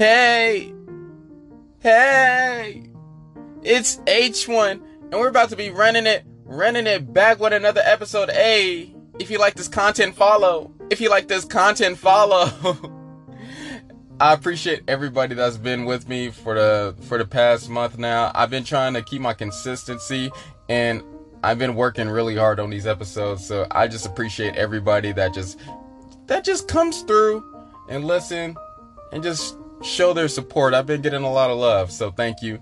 Hey! 0.00 0.72
Hey! 1.80 2.84
It's 3.62 3.98
H1, 3.98 4.70
and 4.72 5.12
we're 5.12 5.28
about 5.28 5.50
to 5.50 5.56
be 5.56 5.68
running 5.68 6.06
it, 6.06 6.24
running 6.46 6.86
it 6.86 7.12
back 7.12 7.38
with 7.38 7.52
another 7.52 7.82
episode. 7.84 8.30
Hey, 8.30 8.94
if 9.18 9.30
you 9.30 9.36
like 9.36 9.56
this 9.56 9.68
content, 9.68 10.14
follow. 10.14 10.72
If 10.88 11.02
you 11.02 11.10
like 11.10 11.28
this 11.28 11.44
content, 11.44 11.98
follow. 11.98 12.50
I 14.20 14.32
appreciate 14.32 14.84
everybody 14.88 15.34
that's 15.34 15.58
been 15.58 15.84
with 15.84 16.08
me 16.08 16.30
for 16.30 16.54
the 16.54 16.96
for 17.02 17.18
the 17.18 17.26
past 17.26 17.68
month 17.68 17.98
now. 17.98 18.32
I've 18.34 18.48
been 18.48 18.64
trying 18.64 18.94
to 18.94 19.02
keep 19.02 19.20
my 19.20 19.34
consistency 19.34 20.30
and 20.70 21.02
I've 21.44 21.58
been 21.58 21.74
working 21.74 22.08
really 22.08 22.36
hard 22.36 22.58
on 22.58 22.70
these 22.70 22.86
episodes. 22.86 23.46
So 23.46 23.66
I 23.70 23.86
just 23.86 24.06
appreciate 24.06 24.56
everybody 24.56 25.12
that 25.12 25.34
just 25.34 25.60
that 26.24 26.42
just 26.42 26.68
comes 26.68 27.02
through 27.02 27.44
and 27.90 28.06
listen 28.06 28.56
and 29.12 29.22
just 29.22 29.56
show 29.82 30.12
their 30.12 30.28
support. 30.28 30.74
I've 30.74 30.86
been 30.86 31.02
getting 31.02 31.22
a 31.22 31.32
lot 31.32 31.50
of 31.50 31.58
love, 31.58 31.90
so 31.90 32.10
thank 32.10 32.42
you. 32.42 32.60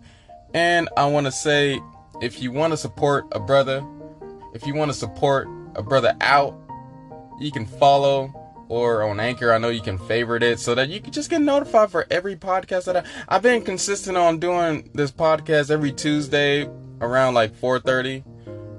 And 0.54 0.88
I 0.96 1.06
want 1.06 1.26
to 1.26 1.32
say 1.32 1.80
if 2.20 2.42
you 2.42 2.52
want 2.52 2.72
to 2.72 2.76
support 2.76 3.26
a 3.32 3.40
brother, 3.40 3.86
if 4.54 4.66
you 4.66 4.74
want 4.74 4.90
to 4.90 4.96
support 4.96 5.48
a 5.74 5.82
brother 5.82 6.16
out, 6.20 6.58
you 7.38 7.52
can 7.52 7.66
follow 7.66 8.32
or 8.68 9.02
on 9.02 9.20
Anchor. 9.20 9.52
I 9.52 9.58
know 9.58 9.68
you 9.68 9.80
can 9.80 9.98
favorite 9.98 10.42
it 10.42 10.60
so 10.60 10.74
that 10.74 10.88
you 10.88 11.00
can 11.00 11.12
just 11.12 11.30
get 11.30 11.40
notified 11.40 11.90
for 11.90 12.06
every 12.10 12.36
podcast 12.36 12.84
that 12.84 12.96
I, 12.98 13.04
I've 13.28 13.42
been 13.42 13.62
consistent 13.62 14.16
on 14.16 14.38
doing 14.38 14.90
this 14.94 15.10
podcast 15.10 15.70
every 15.70 15.92
Tuesday 15.92 16.68
around 17.00 17.34
like 17.34 17.54
4:30. 17.54 18.24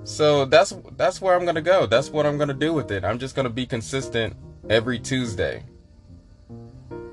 So 0.04 0.46
that's 0.46 0.74
that's 0.96 1.22
where 1.22 1.36
I'm 1.36 1.46
gonna 1.46 1.62
go. 1.62 1.86
That's 1.86 2.10
what 2.10 2.26
I'm 2.26 2.38
gonna 2.38 2.54
do 2.54 2.74
with 2.74 2.92
it. 2.92 3.04
I'm 3.04 3.20
just 3.20 3.36
gonna 3.36 3.50
be 3.50 3.66
consistent 3.66 4.36
every 4.70 5.00
Tuesday. 5.00 5.64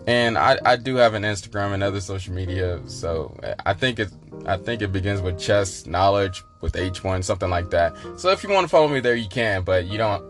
And 0.07 0.39
I, 0.39 0.57
I 0.65 0.77
do 0.77 0.97
have 0.97 1.15
an 1.15 1.25
Instagram 1.25 1.75
and 1.75 1.83
other 1.83 2.01
social 2.01 2.33
media, 2.33 2.81
so 2.87 3.37
I 3.65 3.75
think 3.75 3.99
it 3.99 4.09
I 4.47 4.57
think 4.57 4.81
it 4.81 4.93
begins 4.93 5.21
with 5.21 5.39
chess 5.39 5.85
knowledge 5.87 6.45
with 6.61 6.75
H1 6.75 7.25
something 7.25 7.51
like 7.51 7.71
that. 7.71 7.97
So 8.17 8.31
if 8.31 8.45
you 8.45 8.51
want 8.51 8.65
to 8.65 8.69
follow 8.69 8.87
me 8.87 9.01
there, 9.01 9.17
you 9.17 9.29
can, 9.29 9.63
but 9.63 9.87
you 9.87 9.99
don't 9.99 10.23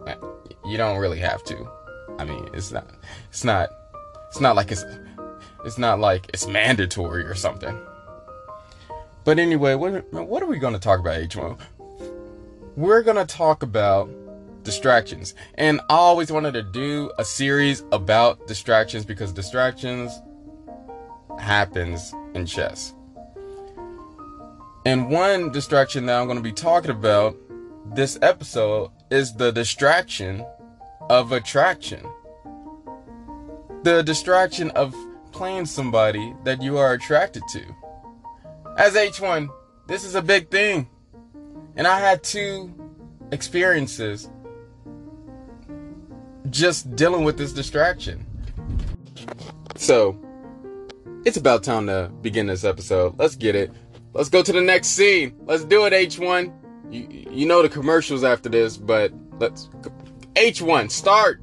you 0.64 0.78
don't 0.78 0.98
really 0.98 1.19
have 1.19 1.44
to. 1.44 1.69
I 2.19 2.24
mean, 2.24 2.48
it's 2.54 2.72
not 2.72 2.86
it's 3.28 3.44
not 3.44 3.69
it's 4.28 4.41
not 4.41 4.56
like 4.56 4.72
it's 4.72 4.84
it's 5.66 5.77
not 5.77 5.98
like 5.98 6.30
it's 6.32 6.47
mandatory 6.47 7.24
or 7.24 7.34
something. 7.34 7.78
But 9.24 9.38
anyway, 9.38 9.74
what 9.74 10.10
what 10.12 10.42
are 10.42 10.47
we 10.47 10.58
going 10.58 10.74
to 10.74 10.80
talk 10.80 11.00
about 11.00 11.20
H1? 11.20 11.58
We're 12.77 13.02
going 13.02 13.16
to 13.16 13.27
talk 13.27 13.62
about 13.62 14.08
distractions. 14.67 15.34
And 15.55 15.81
I 15.89 15.95
always 15.95 16.31
wanted 16.31 16.53
to 16.53 16.62
do 16.62 17.11
a 17.19 17.25
series 17.25 17.84
about 17.92 18.47
distractions 18.47 19.06
because 19.06 19.33
distractions 19.33 20.12
happens 21.39 22.12
in 22.34 22.45
chess. 22.45 22.92
And 24.84 25.09
one 25.11 25.50
distraction 25.50 26.06
that 26.06 26.20
I'm 26.20 26.27
going 26.27 26.37
to 26.37 26.42
be 26.42 26.53
talking 26.53 26.91
about 26.91 27.37
this 27.94 28.19
episode 28.20 28.91
is 29.11 29.34
the 29.34 29.53
distraction 29.53 30.44
of 31.09 31.33
attraction. 31.33 32.05
The 33.84 34.03
distraction 34.03 34.70
of 34.72 34.94
playing 35.33 35.67
somebody 35.67 36.34
that 36.44 36.61
you 36.61 36.77
are 36.78 36.92
attracted 36.92 37.42
to. 37.50 37.62
As 38.77 38.94
H1, 38.94 39.48
this 39.87 40.05
is 40.05 40.14
a 40.14 40.22
big 40.22 40.50
thing. 40.50 40.89
And 41.77 41.87
I 41.87 42.00
had 42.00 42.22
two 42.25 42.72
experiences 43.33 44.28
just 46.50 46.94
dealing 46.97 47.25
with 47.25 47.39
this 47.39 47.52
distraction. 47.52 48.25
So, 49.77 50.19
it's 51.25 51.36
about 51.36 51.62
time 51.62 51.86
to 51.86 52.11
begin 52.22 52.47
this 52.47 52.64
episode. 52.64 53.19
Let's 53.19 53.36
get 53.36 53.55
it. 53.55 53.72
Let's 54.12 54.28
go 54.28 54.43
to 54.43 54.53
the 54.53 54.60
next 54.60 54.88
scene. 54.88 55.34
Let's 55.44 55.65
do 55.65 55.84
it, 55.87 55.93
H1. 55.93 56.53
You, 56.91 57.26
you 57.31 57.47
know 57.47 57.62
the 57.62 57.69
commercials 57.69 58.25
after 58.25 58.48
this, 58.48 58.76
but 58.76 59.12
let's. 59.38 59.69
H1, 60.34 60.91
start. 60.91 61.43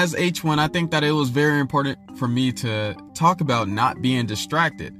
As 0.00 0.14
H1, 0.14 0.58
I 0.58 0.66
think 0.66 0.92
that 0.92 1.04
it 1.04 1.12
was 1.12 1.28
very 1.28 1.60
important 1.60 1.98
for 2.16 2.26
me 2.26 2.52
to 2.52 2.96
talk 3.12 3.42
about 3.42 3.68
not 3.68 4.00
being 4.00 4.24
distracted. 4.24 4.96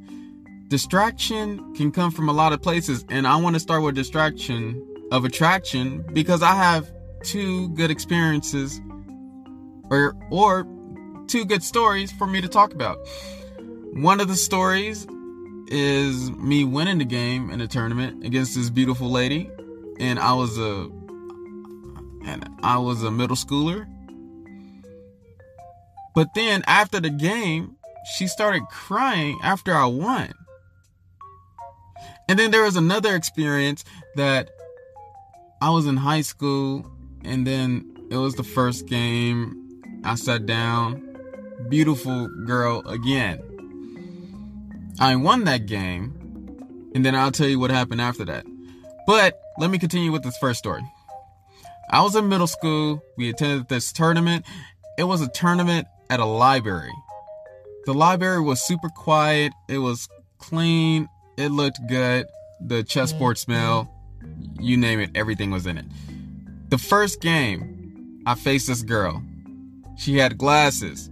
Distraction 0.69 1.75
can 1.75 1.91
come 1.91 2.11
from 2.11 2.29
a 2.29 2.35
lot 2.35 2.53
of 2.53 2.61
places, 2.61 3.07
and 3.09 3.27
I 3.27 3.37
want 3.37 3.55
to 3.57 3.61
start 3.61 3.83
with 3.83 3.95
distraction 3.95 4.87
of 5.11 5.25
attraction 5.25 6.05
because 6.13 6.43
I 6.43 6.55
have 6.55 6.93
two 7.23 7.71
good 7.71 7.91
experiences 7.91 8.79
or 9.91 10.15
or 10.31 10.67
two 11.29 11.47
good 11.47 11.63
stories 11.63 12.13
for 12.13 12.27
me 12.27 12.43
to 12.43 12.49
talk 12.49 12.75
about. 12.75 12.99
One 13.95 14.21
of 14.21 14.29
the 14.29 14.37
stories 14.37 15.07
is 15.69 16.31
me 16.33 16.65
winning 16.65 16.99
the 16.99 17.07
game 17.07 17.49
in 17.49 17.63
a 17.63 17.67
tournament 17.67 18.27
against 18.27 18.55
this 18.55 18.69
beautiful 18.69 19.09
lady, 19.09 19.51
and 19.99 20.19
I 20.19 20.35
was 20.35 20.59
a 20.59 20.91
and 22.27 22.47
I 22.63 22.77
was 22.77 23.03
a 23.03 23.11
middle 23.11 23.37
schooler 23.37 23.87
but 26.15 26.35
then 26.35 26.63
after 26.67 27.01
the 27.01 27.11
game, 27.11 27.77
she 28.17 28.27
started 28.27 28.63
crying 28.71 29.39
after 29.43 29.75
I 29.75 29.87
won. 29.87 30.33
And 32.29 32.39
then 32.39 32.51
there 32.51 32.63
was 32.63 32.77
another 32.77 33.15
experience 33.15 33.85
that 34.17 34.51
I 35.61 35.71
was 35.71 35.87
in 35.87 35.97
high 35.97 36.23
school 36.23 36.91
and 37.25 37.47
then 37.47 37.85
it 38.11 38.17
was 38.17 38.35
the 38.35 38.45
first 38.45 38.87
game. 38.87 39.83
I 40.05 40.15
sat 40.15 40.47
down, 40.47 41.19
beautiful 41.69 42.29
girl 42.47 42.87
again. 42.89 43.43
I 44.99 45.17
won 45.17 45.45
that 45.45 45.67
game 45.67 46.21
and 46.95 47.05
then 47.05 47.15
I'll 47.15 47.33
tell 47.33 47.49
you 47.49 47.59
what 47.59 47.71
happened 47.71 48.01
after 48.01 48.25
that. 48.25 48.47
But 49.07 49.41
let 49.59 49.71
me 49.71 49.79
continue 49.79 50.13
with 50.13 50.23
this 50.23 50.37
first 50.39 50.59
story. 50.59 50.83
I 51.91 52.03
was 52.03 52.15
in 52.15 52.29
middle 52.29 52.47
school. 52.47 53.03
We 53.17 53.29
attended 53.31 53.69
this 53.69 53.93
tournament. 53.93 54.47
It 54.97 55.05
was 55.05 55.21
a 55.21 55.29
tournament 55.29 55.89
at 56.11 56.21
a 56.21 56.25
library. 56.25 56.93
The 57.87 57.95
library 57.95 58.41
was 58.41 58.61
super 58.61 58.89
quiet, 58.91 59.53
it 59.69 59.79
was 59.79 60.09
clean, 60.39 61.09
it 61.39 61.49
looked 61.49 61.79
good, 61.89 62.27
the 62.61 62.83
chessboard 62.83 63.37
mm-hmm. 63.37 63.53
smell, 63.53 63.95
you 64.59 64.77
name 64.77 65.01
it, 65.01 65.11
everything 65.15 65.51
was 65.51 65.67
in 65.67 65.79
it. 65.79 65.87
The 66.69 66.79
first 66.79 67.21
game, 67.21 68.23
I 68.27 68.35
faced 68.35 68.67
this 68.67 68.83
girl. 68.83 69.23
She 69.97 70.19
had 70.19 70.37
glasses. 70.37 71.11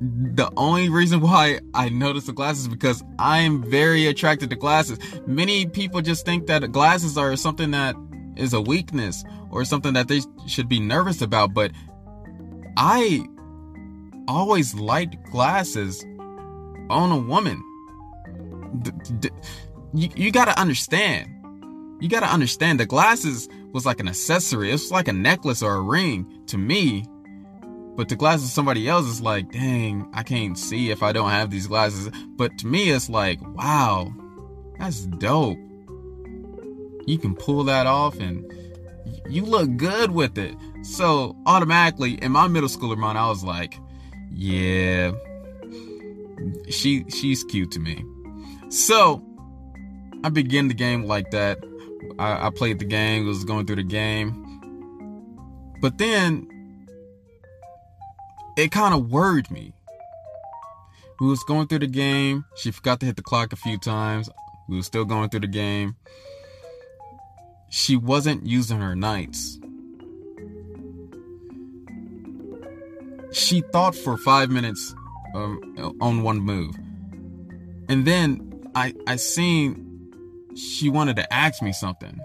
The 0.00 0.50
only 0.56 0.88
reason 0.88 1.20
why 1.20 1.60
I 1.72 1.88
noticed 1.88 2.26
the 2.26 2.32
glasses 2.32 2.62
is 2.62 2.68
because 2.68 3.02
I 3.18 3.38
am 3.38 3.62
very 3.62 4.06
attracted 4.06 4.50
to 4.50 4.56
glasses. 4.56 4.98
Many 5.26 5.66
people 5.66 6.02
just 6.02 6.26
think 6.26 6.46
that 6.46 6.70
glasses 6.72 7.16
are 7.16 7.34
something 7.36 7.70
that 7.70 7.96
is 8.36 8.52
a 8.52 8.60
weakness 8.60 9.24
or 9.50 9.64
something 9.64 9.94
that 9.94 10.08
they 10.08 10.20
should 10.46 10.68
be 10.68 10.80
nervous 10.80 11.22
about, 11.22 11.54
but 11.54 11.70
I 12.76 13.26
always 14.28 14.74
liked 14.74 15.16
glasses 15.30 16.04
on 16.90 17.12
a 17.12 17.18
woman. 17.18 17.62
D- 18.82 18.90
d- 19.20 19.30
you, 19.94 20.08
you 20.16 20.32
gotta 20.32 20.58
understand. 20.58 21.30
You 22.00 22.08
gotta 22.08 22.26
understand 22.26 22.80
the 22.80 22.86
glasses 22.86 23.48
was 23.72 23.86
like 23.86 24.00
an 24.00 24.08
accessory. 24.08 24.70
It's 24.72 24.90
like 24.90 25.08
a 25.08 25.12
necklace 25.12 25.62
or 25.62 25.74
a 25.74 25.80
ring 25.80 26.42
to 26.46 26.58
me. 26.58 27.04
But 27.96 28.08
the 28.08 28.16
glasses 28.16 28.52
somebody 28.52 28.88
else 28.88 29.06
is 29.06 29.20
like, 29.20 29.52
dang, 29.52 30.08
I 30.12 30.24
can't 30.24 30.58
see 30.58 30.90
if 30.90 31.02
I 31.02 31.12
don't 31.12 31.30
have 31.30 31.50
these 31.50 31.68
glasses. 31.68 32.10
But 32.36 32.58
to 32.58 32.66
me, 32.66 32.90
it's 32.90 33.08
like, 33.08 33.40
wow, 33.56 34.12
that's 34.78 35.06
dope. 35.06 35.58
You 37.06 37.18
can 37.18 37.36
pull 37.36 37.64
that 37.64 37.86
off 37.86 38.18
and 38.18 38.50
you 39.28 39.44
look 39.44 39.76
good 39.76 40.10
with 40.10 40.38
it. 40.38 40.56
So 40.84 41.34
automatically, 41.46 42.12
in 42.22 42.30
my 42.30 42.46
middle 42.46 42.68
schooler 42.68 42.98
mind, 42.98 43.16
I 43.16 43.28
was 43.28 43.42
like, 43.42 43.80
yeah, 44.30 45.12
she 46.68 47.06
she's 47.08 47.42
cute 47.42 47.70
to 47.72 47.80
me. 47.80 48.04
So 48.68 49.24
I 50.22 50.28
begin 50.28 50.68
the 50.68 50.74
game 50.74 51.04
like 51.04 51.30
that. 51.30 51.58
I, 52.18 52.48
I 52.48 52.50
played 52.50 52.80
the 52.80 52.84
game, 52.84 53.26
was 53.26 53.44
going 53.44 53.64
through 53.64 53.76
the 53.76 53.82
game. 53.82 54.40
But 55.80 55.96
then 55.96 56.46
it 58.58 58.70
kind 58.70 58.94
of 58.94 59.10
worried 59.10 59.50
me. 59.50 59.72
We 61.18 61.28
was 61.28 61.42
going 61.44 61.68
through 61.68 61.78
the 61.78 61.86
game. 61.86 62.44
She 62.56 62.70
forgot 62.70 63.00
to 63.00 63.06
hit 63.06 63.16
the 63.16 63.22
clock 63.22 63.54
a 63.54 63.56
few 63.56 63.78
times. 63.78 64.28
We 64.68 64.76
was 64.76 64.86
still 64.86 65.06
going 65.06 65.30
through 65.30 65.40
the 65.40 65.46
game. 65.46 65.96
She 67.70 67.96
wasn't 67.96 68.46
using 68.46 68.80
her 68.80 68.94
knights. 68.94 69.58
She 73.34 73.62
thought 73.72 73.94
for 73.96 74.16
five 74.16 74.50
minutes 74.50 74.94
um, 75.34 75.96
on 76.00 76.22
one 76.22 76.40
move. 76.40 76.74
And 77.88 78.06
then 78.06 78.70
I 78.74 78.94
I 79.06 79.16
seen 79.16 79.84
she 80.56 80.88
wanted 80.88 81.16
to 81.16 81.32
ask 81.32 81.60
me 81.60 81.72
something. 81.72 82.18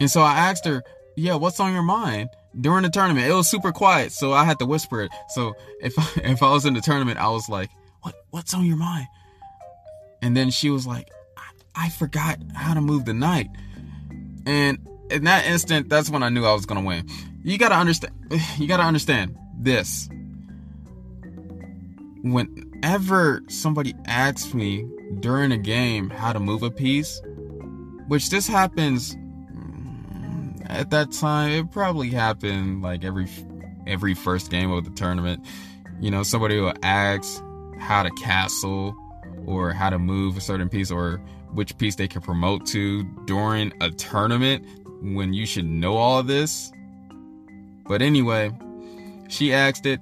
And 0.00 0.10
so 0.10 0.20
I 0.20 0.34
asked 0.34 0.66
her, 0.66 0.82
"Yeah, 1.16 1.36
what's 1.36 1.60
on 1.60 1.72
your 1.72 1.82
mind?" 1.82 2.28
During 2.60 2.82
the 2.82 2.90
tournament, 2.90 3.26
it 3.26 3.32
was 3.32 3.48
super 3.48 3.72
quiet, 3.72 4.12
so 4.12 4.32
I 4.32 4.44
had 4.44 4.58
to 4.58 4.66
whisper 4.66 5.00
it. 5.00 5.10
So 5.30 5.54
if 5.80 5.98
I, 5.98 6.06
if 6.24 6.42
I 6.42 6.52
was 6.52 6.66
in 6.66 6.74
the 6.74 6.80
tournament, 6.80 7.18
I 7.18 7.30
was 7.30 7.48
like, 7.48 7.70
"What 8.02 8.14
what's 8.30 8.52
on 8.54 8.66
your 8.66 8.76
mind?" 8.76 9.06
And 10.20 10.36
then 10.36 10.50
she 10.50 10.70
was 10.70 10.86
like, 10.86 11.08
I, 11.36 11.86
I 11.86 11.88
forgot 11.88 12.38
how 12.54 12.74
to 12.74 12.80
move 12.80 13.06
the 13.06 13.14
knight." 13.14 13.48
And 14.44 14.86
in 15.12 15.24
that 15.24 15.46
instant, 15.46 15.88
that's 15.88 16.10
when 16.10 16.22
I 16.22 16.28
knew 16.28 16.44
I 16.44 16.52
was 16.52 16.66
gonna 16.66 16.82
win. 16.82 17.08
You 17.42 17.58
gotta 17.58 17.76
understand. 17.76 18.14
You 18.58 18.66
gotta 18.66 18.84
understand 18.84 19.36
this. 19.58 20.08
Whenever 22.22 23.42
somebody 23.48 23.94
asks 24.06 24.54
me 24.54 24.86
during 25.20 25.52
a 25.52 25.58
game 25.58 26.08
how 26.08 26.32
to 26.32 26.40
move 26.40 26.62
a 26.62 26.70
piece, 26.70 27.20
which 28.08 28.30
this 28.30 28.46
happens 28.46 29.14
mm, 29.14 30.64
at 30.70 30.90
that 30.90 31.12
time, 31.12 31.50
it 31.50 31.70
probably 31.72 32.10
happened 32.10 32.82
like 32.82 33.04
every 33.04 33.28
every 33.86 34.14
first 34.14 34.50
game 34.50 34.70
of 34.70 34.84
the 34.84 34.90
tournament. 34.90 35.44
You 36.00 36.10
know, 36.10 36.22
somebody 36.22 36.58
will 36.58 36.74
ask 36.82 37.42
how 37.78 38.02
to 38.02 38.10
castle 38.10 38.96
or 39.46 39.72
how 39.72 39.90
to 39.90 39.98
move 39.98 40.36
a 40.36 40.40
certain 40.40 40.68
piece 40.68 40.90
or 40.90 41.20
which 41.52 41.76
piece 41.78 41.96
they 41.96 42.08
can 42.08 42.22
promote 42.22 42.66
to 42.66 43.04
during 43.26 43.72
a 43.80 43.90
tournament 43.90 44.66
when 45.02 45.32
you 45.32 45.46
should 45.46 45.66
know 45.66 45.96
all 45.96 46.22
this. 46.22 46.72
But 47.86 48.02
anyway, 48.02 48.52
she 49.28 49.52
asked 49.52 49.86
it. 49.86 50.00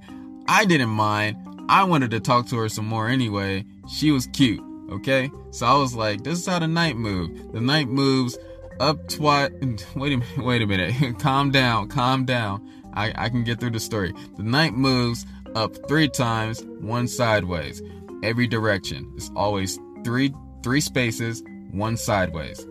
I 0.48 0.64
didn't 0.64 0.90
mind. 0.90 1.36
I 1.68 1.84
wanted 1.84 2.10
to 2.12 2.20
talk 2.20 2.46
to 2.48 2.56
her 2.58 2.68
some 2.68 2.86
more 2.86 3.08
anyway. 3.08 3.64
She 3.88 4.10
was 4.10 4.26
cute. 4.28 4.62
Okay, 4.90 5.30
so 5.52 5.66
I 5.66 5.74
was 5.76 5.94
like, 5.94 6.24
this 6.24 6.40
is 6.40 6.46
how 6.46 6.58
the 6.58 6.66
knight 6.66 6.96
move. 6.96 7.52
The 7.52 7.60
knight 7.60 7.88
moves 7.88 8.36
up 8.80 9.08
twice. 9.08 9.50
Wait 9.94 10.12
a 10.12 10.16
minute. 10.16 10.38
Wait 10.38 10.62
a 10.62 10.66
minute. 10.66 11.18
calm 11.20 11.50
down. 11.50 11.88
Calm 11.88 12.24
down. 12.24 12.68
I, 12.94 13.12
I 13.16 13.28
can 13.28 13.44
get 13.44 13.60
through 13.60 13.70
the 13.70 13.80
story. 13.80 14.12
The 14.36 14.42
knight 14.42 14.74
moves 14.74 15.26
up 15.54 15.76
three 15.88 16.08
times, 16.08 16.64
one 16.80 17.06
sideways, 17.06 17.82
every 18.22 18.46
direction. 18.46 19.12
It's 19.16 19.30
always 19.36 19.78
three 20.04 20.34
three 20.62 20.80
spaces, 20.80 21.42
one 21.72 21.96
sideways. 21.96 22.66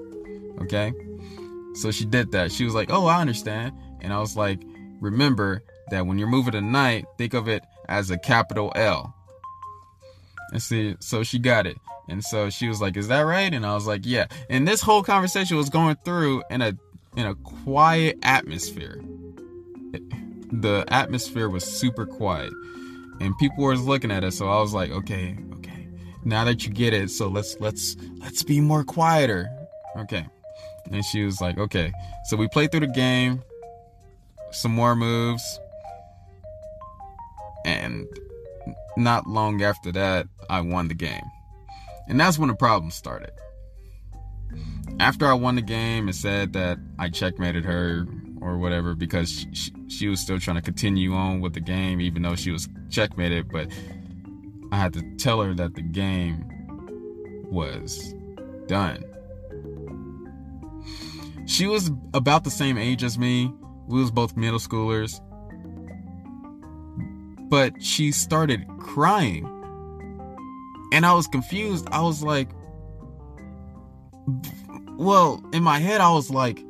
Okay, 0.62 0.94
so 1.76 1.92
she 1.92 2.06
did 2.06 2.32
that. 2.32 2.52
She 2.52 2.66
was 2.66 2.74
like, 2.74 2.90
"Oh, 2.92 3.06
I 3.06 3.22
understand," 3.22 3.74
and 4.02 4.12
I 4.14 4.20
was 4.20 4.36
like, 4.36 4.60
"Remember 5.00 5.64
that 5.92 6.06
when 6.06 6.18
you're 6.18 6.28
moving 6.28 6.56
a 6.56 6.62
think 7.18 7.34
of 7.34 7.48
it 7.48 7.64
as 7.88 8.12
a 8.12 8.18
capital 8.18 8.72
L." 8.76 9.14
And 10.52 10.62
see, 10.62 10.96
so 11.00 11.24
she 11.24 11.40
got 11.40 11.68
it. 11.68 11.78
And 12.10 12.24
so 12.24 12.50
she 12.50 12.68
was 12.68 12.82
like, 12.82 12.98
"Is 12.98 13.08
that 13.10 13.22
right?" 13.22 13.54
And 13.54 13.66
I 13.66 13.76
was 13.76 13.86
like, 13.86 14.02
"Yeah." 14.04 14.26
And 14.50 14.68
this 14.68 14.82
whole 14.82 15.04
conversation 15.04 15.58
was 15.58 15.70
going 15.70 15.96
through 16.04 16.44
in 16.50 16.62
a 16.62 16.74
in 17.16 17.26
a 17.26 17.36
quiet 17.36 18.18
atmosphere. 18.24 19.02
the 20.52 20.84
atmosphere 20.88 21.48
was 21.48 21.64
super 21.64 22.08
quiet, 22.08 22.52
and 23.22 23.38
people 23.38 23.64
were 23.64 23.78
looking 23.78 24.10
at 24.10 24.24
us. 24.24 24.36
So 24.38 24.50
I 24.50 24.60
was 24.60 24.74
like, 24.74 24.90
"Okay, 24.90 25.38
okay. 25.38 25.49
Now 26.24 26.44
that 26.44 26.66
you 26.66 26.72
get 26.72 26.94
it, 26.94 27.10
so 27.10 27.28
let's 27.28 27.58
let's 27.60 27.96
let's 28.20 28.44
be 28.44 28.60
more 28.62 28.84
quieter." 28.84 29.50
Okay. 29.98 30.26
And 30.92 31.04
she 31.06 31.24
was 31.24 31.40
like, 31.42 31.58
"Okay." 31.58 31.92
So 32.26 32.38
we 32.38 32.48
played 32.48 32.72
through 32.72 32.82
the 32.82 32.88
game, 32.88 33.42
some 34.52 34.72
more 34.74 34.96
moves, 34.96 35.60
and 37.66 38.08
not 38.98 39.28
long 39.28 39.62
after 39.62 39.92
that, 39.92 40.28
I 40.50 40.62
won 40.62 40.88
the 40.88 40.94
game. 40.94 41.24
And 42.08 42.20
that's 42.20 42.38
when 42.38 42.50
the 42.50 42.56
problem 42.56 42.92
started. 42.92 43.32
After 45.00 45.28
I 45.28 45.34
won 45.34 45.56
the 45.56 45.62
game, 45.62 46.10
it 46.10 46.16
said 46.16 46.54
that 46.54 46.78
I 46.98 47.10
checkmated 47.10 47.64
her 47.66 48.06
or 48.42 48.58
whatever 48.58 48.96
because 48.96 49.46
she, 49.54 49.72
she, 49.88 50.08
was 50.08 50.20
still 50.20 50.40
trying 50.40 50.56
to 50.56 50.62
continue 50.62 51.14
on 51.14 51.40
with 51.40 51.54
the 51.54 51.60
game, 51.60 52.02
even 52.02 52.22
though 52.22 52.36
she 52.36 52.52
was 52.52 52.68
checkmated. 52.90 53.52
But 53.52 53.70
I 54.72 54.78
had 54.78 54.94
to 54.94 55.02
tell 55.18 55.42
her 55.42 55.54
that 55.56 55.76
the 55.76 55.82
game 55.82 56.46
was 57.50 58.14
done. 58.68 59.04
She 61.46 61.66
was 61.66 61.92
about 62.14 62.44
the 62.44 62.52
same 62.52 62.78
age 62.78 63.04
as 63.04 63.18
me. 63.18 63.52
We 63.88 64.00
was 64.00 64.12
both 64.12 64.38
middle 64.38 64.60
schoolers. 64.60 65.20
But 67.50 67.82
she 67.82 68.12
started 68.12 68.68
crying 68.80 69.48
and 70.92 71.06
I 71.06 71.14
was 71.14 71.28
confused. 71.28 71.88
I 71.92 72.02
was 72.02 72.24
like, 72.24 72.50
well, 74.98 75.44
in 75.54 75.64
my 75.64 75.80
head, 75.80 76.02
I 76.02 76.12
was 76.12 76.30
like, 76.30 76.64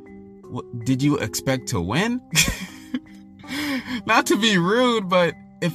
did 0.84 1.02
you 1.02 1.18
expect 1.18 1.68
to 1.68 1.80
win? 1.80 2.20
Not 4.06 4.26
to 4.26 4.36
be 4.36 4.58
rude, 4.58 5.08
but 5.08 5.34
if 5.60 5.74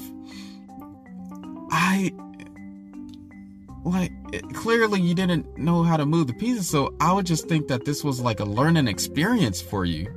I 1.78 2.14
like 3.84 4.14
clearly 4.54 5.02
you 5.02 5.14
didn't 5.14 5.58
know 5.58 5.84
how 5.84 5.98
to 5.98 6.06
move 6.06 6.28
the 6.28 6.34
pieces, 6.34 6.70
so 6.70 6.96
I 7.02 7.12
would 7.12 7.26
just 7.26 7.50
think 7.50 7.68
that 7.68 7.84
this 7.84 8.02
was 8.02 8.22
like 8.22 8.40
a 8.40 8.46
learning 8.46 8.88
experience 8.88 9.62
for 9.62 9.84
you. 9.84 10.08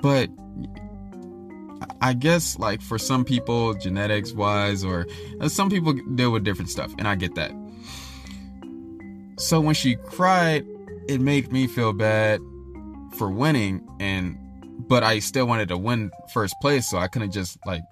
But 0.00 0.30
I 2.00 2.14
guess 2.14 2.58
like 2.58 2.80
for 2.80 2.98
some 2.98 3.22
people, 3.22 3.74
genetics 3.74 4.32
wise, 4.32 4.82
or 4.82 5.06
uh, 5.42 5.50
some 5.50 5.68
people 5.68 5.92
deal 5.92 6.30
with 6.30 6.42
different 6.42 6.70
stuff, 6.70 6.94
and 6.98 7.06
I 7.06 7.14
get 7.14 7.34
that. 7.34 7.52
So 9.36 9.60
when 9.60 9.74
she 9.74 9.96
cried, 9.96 10.66
it 11.06 11.20
made 11.20 11.52
me 11.52 11.66
feel 11.66 11.92
bad 11.92 12.40
for 13.18 13.30
winning, 13.30 13.86
and 14.00 14.38
but 14.88 15.02
I 15.02 15.18
still 15.18 15.46
wanted 15.46 15.68
to 15.68 15.76
win 15.76 16.10
first 16.32 16.54
place, 16.62 16.88
so 16.88 16.96
I 16.96 17.08
couldn't 17.08 17.32
just 17.32 17.58
like 17.66 17.82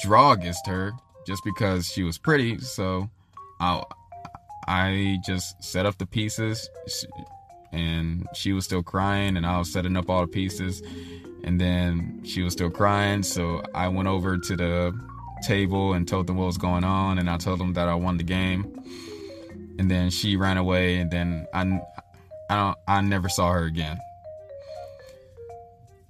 draw 0.00 0.32
against 0.32 0.66
her 0.66 0.92
just 1.26 1.42
because 1.44 1.86
she 1.86 2.02
was 2.02 2.18
pretty. 2.18 2.58
So 2.58 3.08
I 3.60 3.82
I 4.68 5.18
just 5.24 5.62
set 5.62 5.86
up 5.86 5.98
the 5.98 6.06
pieces, 6.06 6.68
and 7.72 8.26
she 8.34 8.52
was 8.52 8.64
still 8.64 8.82
crying, 8.82 9.36
and 9.36 9.46
I 9.46 9.58
was 9.58 9.72
setting 9.72 9.96
up 9.96 10.10
all 10.10 10.22
the 10.22 10.28
pieces 10.28 10.82
and 11.46 11.60
then 11.60 12.20
she 12.24 12.42
was 12.42 12.52
still 12.52 12.70
crying. 12.70 13.22
So 13.22 13.62
I 13.72 13.86
went 13.88 14.08
over 14.08 14.36
to 14.36 14.56
the 14.56 15.00
table 15.42 15.92
and 15.92 16.06
told 16.06 16.26
them 16.26 16.36
what 16.36 16.46
was 16.46 16.58
going 16.58 16.82
on. 16.82 17.18
And 17.18 17.30
I 17.30 17.36
told 17.38 17.60
them 17.60 17.72
that 17.74 17.88
I 17.88 17.94
won 17.94 18.16
the 18.16 18.24
game. 18.24 18.84
And 19.78 19.88
then 19.88 20.10
she 20.10 20.36
ran 20.36 20.56
away. 20.56 20.96
And 20.96 21.10
then 21.10 21.46
I, 21.54 21.80
I 22.50 22.56
don't, 22.56 22.78
I 22.88 23.00
never 23.00 23.28
saw 23.28 23.52
her 23.52 23.64
again. 23.64 23.96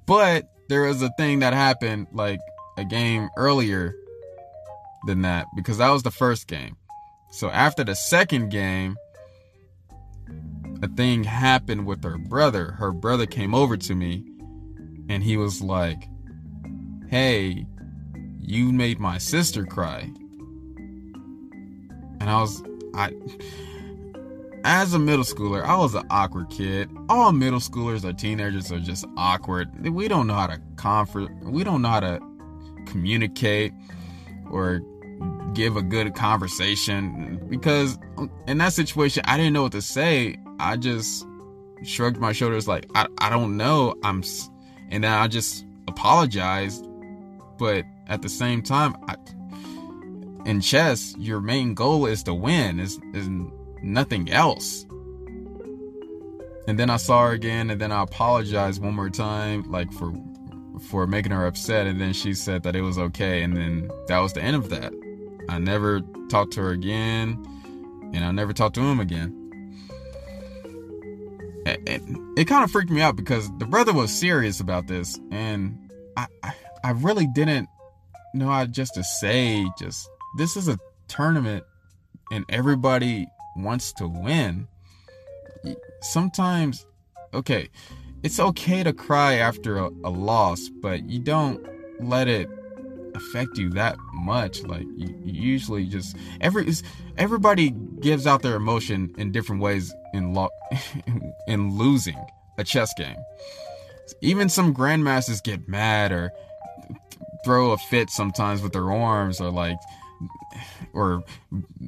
But 0.07 0.49
there 0.69 0.85
was 0.85 1.03
a 1.03 1.11
thing 1.19 1.41
that 1.41 1.53
happened 1.53 2.07
like 2.13 2.41
a 2.77 2.85
game 2.85 3.29
earlier 3.37 3.95
than 5.07 5.23
that 5.23 5.47
because 5.55 5.79
that 5.79 5.91
was 5.91 6.03
the 6.03 6.11
first 6.11 6.47
game. 6.47 6.77
So 7.31 7.51
after 7.51 7.85
the 7.85 7.95
second 7.95 8.51
game, 8.51 8.97
a 10.83 10.89
thing 10.89 11.25
happened 11.25 11.87
with 11.87 12.03
her 12.05 12.19
brother. 12.19 12.73
Her 12.73 12.93
brother 12.93 13.27
came 13.27 13.55
over 13.55 13.77
to 13.77 13.95
me 13.95 14.25
and 15.09 15.23
he 15.23 15.37
was 15.37 15.63
like, 15.63 16.09
Hey, 17.09 17.67
you 18.41 18.73
made 18.73 18.99
my 18.99 19.19
sister 19.19 19.65
cry. 19.65 20.11
And 22.21 22.31
I 22.31 22.41
was, 22.41 22.63
I, 22.95 23.13
as 24.65 24.95
a 24.95 24.99
middle 24.99 25.25
schooler, 25.25 25.65
I 25.65 25.77
was 25.77 25.95
an 25.95 26.07
awkward 26.11 26.51
kid. 26.51 26.91
All 27.09 27.31
middle 27.33 27.61
schoolers 27.61 28.05
or 28.05 28.13
teenagers 28.13 28.73
are 28.73 28.81
just 28.81 29.05
awkward. 29.17 29.69
We 29.89 30.09
don't 30.09 30.27
know 30.27 30.35
how 30.35 30.49
to 30.49 30.61
comfort, 30.77 31.31
we 31.45 31.63
don't 31.63 31.83
know 31.83 31.89
how 31.89 32.01
to 32.01 32.21
communicate 32.87 33.73
or 34.51 34.81
give 35.55 35.77
a 35.77 35.83
good 35.83 36.15
conversation 36.15 37.41
because 37.49 37.99
in 38.47 38.59
that 38.59 38.73
situation, 38.73 39.23
I 39.27 39.37
didn't 39.37 39.53
know 39.53 39.63
what 39.63 39.73
to 39.73 39.83
say. 39.83 40.37
I 40.59 40.77
just 40.77 41.27
shrugged 41.83 42.19
my 42.19 42.33
shoulders 42.33 42.69
like, 42.69 42.87
I, 42.95 43.07
I 43.19 43.31
don't 43.31 43.57
know. 43.57 43.95
I'm, 44.03 44.23
and 44.91 45.05
then 45.05 45.13
I 45.13 45.29
just 45.29 45.65
apologized. 45.89 46.87
But 47.59 47.85
at 48.09 48.23
the 48.23 48.29
same 48.29 48.63
time, 48.63 48.97
I, 49.09 49.17
in 50.45 50.61
chess, 50.61 51.15
your 51.19 51.41
main 51.41 51.75
goal 51.75 52.07
is 52.07 52.23
to 52.25 52.35
win, 52.35 52.79
is 52.79 53.01
is 53.15 53.29
nothing 53.83 54.31
else. 54.31 54.87
And 56.69 56.79
then 56.79 56.91
I 56.91 56.97
saw 56.97 57.27
her 57.27 57.33
again, 57.33 57.71
and 57.71 57.81
then 57.81 57.93
I 57.93 58.03
apologized 58.03 58.83
one 58.83 58.95
more 58.95 59.11
time, 59.11 59.71
like 59.71 59.93
for 59.93 60.13
for 60.81 61.07
making 61.07 61.33
her 61.33 61.47
upset, 61.47 61.87
and 61.87 62.01
then 62.01 62.13
she 62.13 62.35
said 62.35 62.63
that 62.63 62.77
it 62.77 62.83
was 62.83 62.99
okay, 62.99 63.43
and 63.43 63.57
then 63.57 63.91
that 64.09 64.19
was 64.19 64.33
the 64.33 64.43
end 64.43 64.57
of 64.57 64.69
that. 64.71 64.93
I 65.49 65.59
never 65.59 66.01
talked 66.29 66.53
to 66.55 66.63
her 66.63 66.71
again, 66.71 67.45
and 68.13 68.25
I 68.25 68.31
never 68.31 68.53
talked 68.53 68.75
to 68.77 68.81
him 68.81 69.01
again. 69.01 69.43
It, 71.67 72.03
it 72.37 72.45
kind 72.45 72.63
of 72.63 72.71
freaked 72.71 72.91
me 72.91 73.01
out 73.01 73.17
because 73.17 73.51
the 73.59 73.67
brother 73.67 73.93
was 73.93 74.13
serious 74.13 74.61
about 74.61 74.87
this, 74.87 75.19
and 75.31 75.91
I, 76.17 76.27
I, 76.43 76.55
I 76.85 76.91
really 76.93 77.27
didn't 77.27 77.69
know 78.35 78.49
how 78.49 78.67
just 78.67 78.95
to 78.95 79.03
say, 79.03 79.67
just 79.79 80.09
this 80.37 80.57
is 80.57 80.69
a 80.69 80.79
tournament, 81.09 81.65
and 82.31 82.45
everybody 82.49 83.27
wants 83.57 83.93
to 83.95 84.07
win. 84.07 84.69
Sometimes, 86.03 86.87
okay, 87.35 87.69
it's 88.23 88.41
okay 88.41 88.83
to 88.83 88.93
cry 88.93 89.35
after 89.35 89.79
a, 89.79 89.87
a 90.05 90.11
loss, 90.11 90.69
but 90.69 91.09
you 91.09 91.21
don't 91.21 91.65
let 92.01 92.29
it 92.29 92.49
affect 93.15 93.57
you 93.59 93.71
that 93.71 93.97
much. 94.13 94.63
Like 94.63 94.87
you, 94.97 95.09
you 95.25 95.41
usually 95.43 95.87
just 95.87 96.17
every 96.41 96.73
everybody 97.17 97.71
gives 98.01 98.27
out 98.27 98.43
their 98.43 98.57
emotion 98.57 99.15
in 99.19 99.33
different 99.33 99.63
ways 99.63 99.93
in 100.13 100.35
lo- 100.35 100.51
in 101.49 101.77
losing 101.77 102.19
a 102.59 102.65
chess 102.65 102.93
game. 102.95 103.17
Even 104.21 104.49
some 104.49 104.75
grandmasters 104.75 105.43
get 105.43 105.69
mad 105.69 106.13
or 106.13 106.31
throw 107.45 107.73
a 107.73 107.77
fit 107.77 108.11
sometimes 108.11 108.63
with 108.63 108.73
their 108.73 108.91
arms 108.93 109.41
or 109.41 109.51
like 109.51 109.79
or 110.93 111.23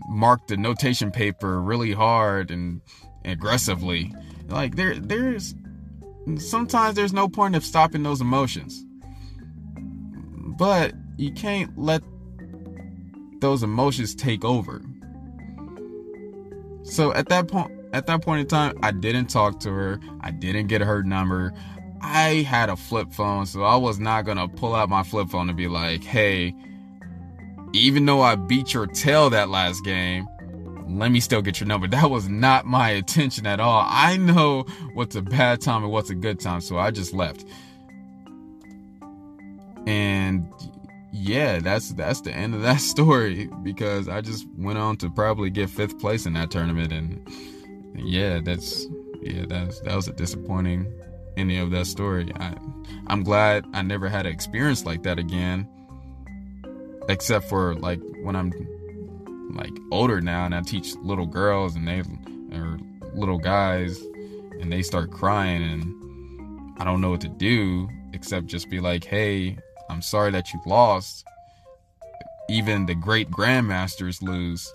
mark 0.08 0.46
the 0.48 0.56
notation 0.56 1.10
paper 1.10 1.60
really 1.60 1.92
hard 1.92 2.50
and 2.50 2.80
aggressively. 3.24 4.12
Like 4.48 4.76
there 4.76 4.94
there's 4.94 5.54
sometimes 6.36 6.96
there's 6.96 7.12
no 7.12 7.28
point 7.28 7.56
of 7.56 7.64
stopping 7.64 8.02
those 8.02 8.20
emotions. 8.20 8.84
But 10.58 10.92
you 11.16 11.32
can't 11.32 11.76
let 11.78 12.02
those 13.40 13.62
emotions 13.62 14.14
take 14.14 14.44
over. 14.44 14.82
So 16.82 17.12
at 17.14 17.28
that 17.28 17.48
point 17.48 17.72
at 17.92 18.06
that 18.06 18.22
point 18.22 18.40
in 18.40 18.46
time, 18.46 18.78
I 18.82 18.90
didn't 18.90 19.30
talk 19.30 19.60
to 19.60 19.70
her. 19.70 20.00
I 20.20 20.30
didn't 20.30 20.66
get 20.66 20.82
her 20.82 21.02
number. 21.02 21.54
I 22.02 22.46
had 22.46 22.68
a 22.68 22.76
flip 22.76 23.12
phone, 23.12 23.46
so 23.46 23.62
I 23.62 23.76
was 23.76 23.98
not 23.98 24.24
gonna 24.24 24.48
pull 24.48 24.74
out 24.74 24.88
my 24.88 25.02
flip 25.02 25.30
phone 25.30 25.48
and 25.48 25.56
be 25.56 25.68
like, 25.68 26.04
hey, 26.04 26.54
even 27.72 28.04
though 28.06 28.20
I 28.20 28.36
beat 28.36 28.74
your 28.74 28.86
tail 28.86 29.30
that 29.30 29.48
last 29.48 29.84
game, 29.84 30.26
let 30.88 31.10
me 31.10 31.20
still 31.20 31.42
get 31.42 31.60
your 31.60 31.66
number. 31.66 31.86
That 31.98 32.10
was 32.10 32.28
not 32.28 32.64
my 32.66 32.90
intention 32.90 33.46
at 33.46 33.60
all. 33.60 33.84
I 33.86 34.16
know 34.16 34.62
what's 34.94 35.16
a 35.16 35.22
bad 35.22 35.60
time 35.60 35.82
and 35.82 35.92
what's 35.92 36.10
a 36.10 36.14
good 36.14 36.38
time, 36.38 36.60
so 36.60 36.78
I 36.78 36.90
just 36.90 37.12
left. 37.12 37.44
And 39.86 40.46
yeah, 41.12 41.58
that's 41.58 41.92
that's 41.94 42.20
the 42.20 42.32
end 42.32 42.54
of 42.54 42.62
that 42.62 42.80
story 42.80 43.48
because 43.62 44.08
I 44.08 44.20
just 44.20 44.46
went 44.56 44.78
on 44.78 44.96
to 44.98 45.10
probably 45.10 45.50
get 45.50 45.70
fifth 45.70 45.98
place 45.98 46.26
in 46.26 46.34
that 46.34 46.50
tournament, 46.50 46.92
and 46.92 47.28
yeah, 47.96 48.40
that's 48.40 48.86
yeah, 49.20 49.44
that's 49.48 49.80
that 49.80 49.96
was 49.96 50.08
a 50.08 50.12
disappointing 50.12 50.92
ending 51.36 51.58
of 51.58 51.70
that 51.70 51.86
story. 51.86 52.30
I 52.38 52.54
I'm 53.08 53.22
glad 53.24 53.64
I 53.72 53.82
never 53.82 54.08
had 54.08 54.26
an 54.26 54.32
experience 54.32 54.84
like 54.84 55.02
that 55.02 55.18
again, 55.18 55.66
except 57.08 57.48
for 57.48 57.74
like 57.74 58.00
when 58.22 58.36
I'm 58.36 58.52
like 59.50 59.72
older 59.90 60.20
now 60.20 60.44
and 60.44 60.54
I 60.54 60.60
teach 60.62 60.94
little 60.96 61.26
girls 61.26 61.74
and 61.76 61.86
they 61.86 62.02
or 62.56 62.78
little 63.14 63.38
guys 63.38 64.00
and 64.60 64.72
they 64.72 64.82
start 64.82 65.10
crying 65.10 65.62
and 65.62 66.80
I 66.80 66.84
don't 66.84 67.00
know 67.00 67.10
what 67.10 67.20
to 67.22 67.28
do 67.28 67.88
except 68.12 68.46
just 68.46 68.70
be 68.70 68.80
like, 68.80 69.04
"Hey, 69.04 69.58
I'm 69.90 70.02
sorry 70.02 70.30
that 70.32 70.52
you 70.52 70.60
lost." 70.66 71.24
Even 72.48 72.86
the 72.86 72.94
great 72.94 73.30
grandmasters 73.30 74.22
lose. 74.22 74.72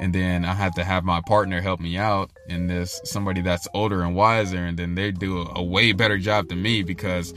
And 0.00 0.14
then 0.14 0.44
I 0.44 0.54
have 0.54 0.74
to 0.74 0.84
have 0.84 1.04
my 1.04 1.20
partner 1.20 1.60
help 1.60 1.78
me 1.78 1.96
out 1.96 2.30
in 2.48 2.66
this, 2.66 3.00
somebody 3.04 3.42
that's 3.42 3.68
older 3.74 4.02
and 4.02 4.16
wiser, 4.16 4.64
and 4.64 4.76
then 4.76 4.94
they 4.94 5.12
do 5.12 5.42
a, 5.42 5.52
a 5.56 5.62
way 5.62 5.92
better 5.92 6.18
job 6.18 6.48
than 6.48 6.62
me 6.62 6.82
because 6.82 7.32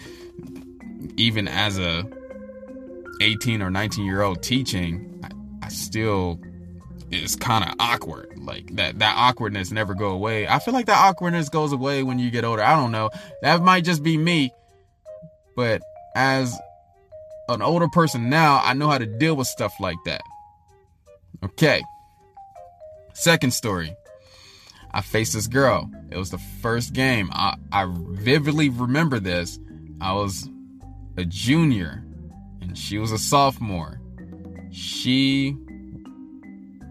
even 1.17 1.47
as 1.47 1.77
a 1.77 2.03
18 3.21 3.61
or 3.61 3.69
19 3.69 4.05
year 4.05 4.21
old 4.21 4.41
teaching, 4.41 5.21
I 5.67 5.69
still 5.69 6.39
it's 7.11 7.35
kind 7.35 7.65
of 7.65 7.75
awkward. 7.77 8.39
Like 8.39 8.73
that 8.77 8.99
that 8.99 9.15
awkwardness 9.17 9.69
never 9.69 9.93
go 9.93 10.11
away. 10.11 10.47
I 10.47 10.59
feel 10.59 10.73
like 10.73 10.85
that 10.85 10.97
awkwardness 10.97 11.49
goes 11.49 11.73
away 11.73 12.03
when 12.03 12.19
you 12.19 12.31
get 12.31 12.45
older. 12.45 12.63
I 12.63 12.77
don't 12.77 12.93
know. 12.93 13.09
That 13.41 13.61
might 13.61 13.83
just 13.83 14.01
be 14.01 14.17
me. 14.17 14.53
But 15.57 15.81
as 16.15 16.57
an 17.49 17.61
older 17.61 17.89
person 17.89 18.29
now, 18.29 18.61
I 18.63 18.75
know 18.75 18.87
how 18.87 18.97
to 18.97 19.05
deal 19.05 19.35
with 19.35 19.47
stuff 19.47 19.73
like 19.81 19.97
that. 20.05 20.21
Okay. 21.43 21.83
Second 23.13 23.53
story. 23.53 23.93
I 24.91 25.01
faced 25.01 25.33
this 25.33 25.47
girl. 25.47 25.91
It 26.11 26.17
was 26.17 26.31
the 26.31 26.41
first 26.61 26.93
game. 26.93 27.29
I, 27.33 27.57
I 27.73 27.87
vividly 27.91 28.69
remember 28.69 29.19
this. 29.19 29.59
I 29.99 30.13
was 30.13 30.49
a 31.17 31.25
junior 31.25 32.05
and 32.61 32.77
she 32.77 32.99
was 32.99 33.11
a 33.11 33.17
sophomore 33.17 33.99
she 34.71 35.55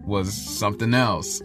was 0.05 0.33
something 0.33 0.93
else. 0.93 1.41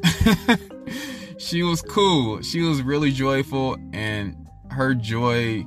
she 1.39 1.63
was 1.63 1.83
cool. 1.83 2.41
She 2.43 2.61
was 2.61 2.83
really 2.83 3.11
joyful, 3.11 3.77
and 3.93 4.37
her 4.71 4.95
joy, 4.95 5.67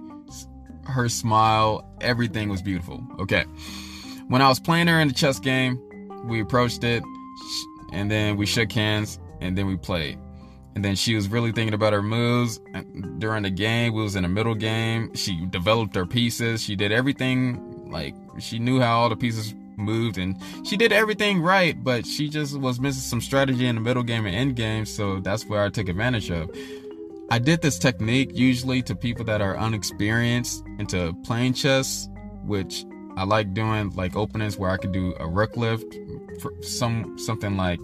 her 0.85 1.09
smile, 1.09 1.87
everything 2.01 2.49
was 2.49 2.61
beautiful. 2.61 3.05
Okay. 3.19 3.43
When 4.27 4.41
I 4.41 4.47
was 4.47 4.59
playing 4.59 4.87
her 4.87 4.99
in 4.99 5.09
the 5.09 5.13
chess 5.13 5.39
game, 5.39 5.79
we 6.25 6.41
approached 6.41 6.83
it, 6.83 7.03
and 7.91 8.09
then 8.09 8.37
we 8.37 8.45
shook 8.45 8.71
hands, 8.71 9.19
and 9.41 9.57
then 9.57 9.67
we 9.67 9.77
played. 9.77 10.17
And 10.75 10.83
then 10.83 10.95
she 10.95 11.15
was 11.15 11.29
really 11.29 11.53
thinking 11.53 11.73
about 11.73 11.93
her 11.93 12.01
moves 12.01 12.59
during 13.17 13.43
the 13.43 13.49
game. 13.49 13.93
We 13.93 14.03
was 14.03 14.17
in 14.17 14.23
the 14.23 14.29
middle 14.29 14.55
game. 14.55 15.13
She 15.15 15.45
developed 15.45 15.95
her 15.95 16.05
pieces. 16.05 16.61
She 16.61 16.75
did 16.75 16.91
everything 16.91 17.89
like 17.89 18.13
she 18.39 18.59
knew 18.59 18.81
how 18.81 18.99
all 18.99 19.09
the 19.09 19.15
pieces 19.15 19.53
moved 19.77 20.17
and 20.17 20.35
she 20.65 20.77
did 20.77 20.91
everything 20.91 21.41
right, 21.41 21.81
but 21.83 22.05
she 22.05 22.29
just 22.29 22.59
was 22.59 22.79
missing 22.79 23.01
some 23.01 23.21
strategy 23.21 23.67
in 23.67 23.75
the 23.75 23.81
middle 23.81 24.03
game 24.03 24.25
and 24.25 24.35
end 24.35 24.55
game, 24.55 24.85
so 24.85 25.19
that's 25.19 25.45
where 25.45 25.63
I 25.63 25.69
took 25.69 25.89
advantage 25.89 26.29
of. 26.31 26.49
I 27.29 27.39
did 27.39 27.61
this 27.61 27.79
technique 27.79 28.31
usually 28.33 28.81
to 28.83 28.95
people 28.95 29.25
that 29.25 29.41
are 29.41 29.57
unexperienced 29.57 30.63
into 30.79 31.13
playing 31.23 31.53
chess, 31.53 32.07
which 32.43 32.85
I 33.17 33.23
like 33.23 33.53
doing 33.53 33.89
like 33.91 34.15
openings 34.15 34.57
where 34.57 34.69
I 34.69 34.77
could 34.77 34.91
do 34.91 35.15
a 35.19 35.27
rook 35.27 35.57
lift 35.57 35.95
some 36.61 37.17
something 37.17 37.57
like 37.57 37.79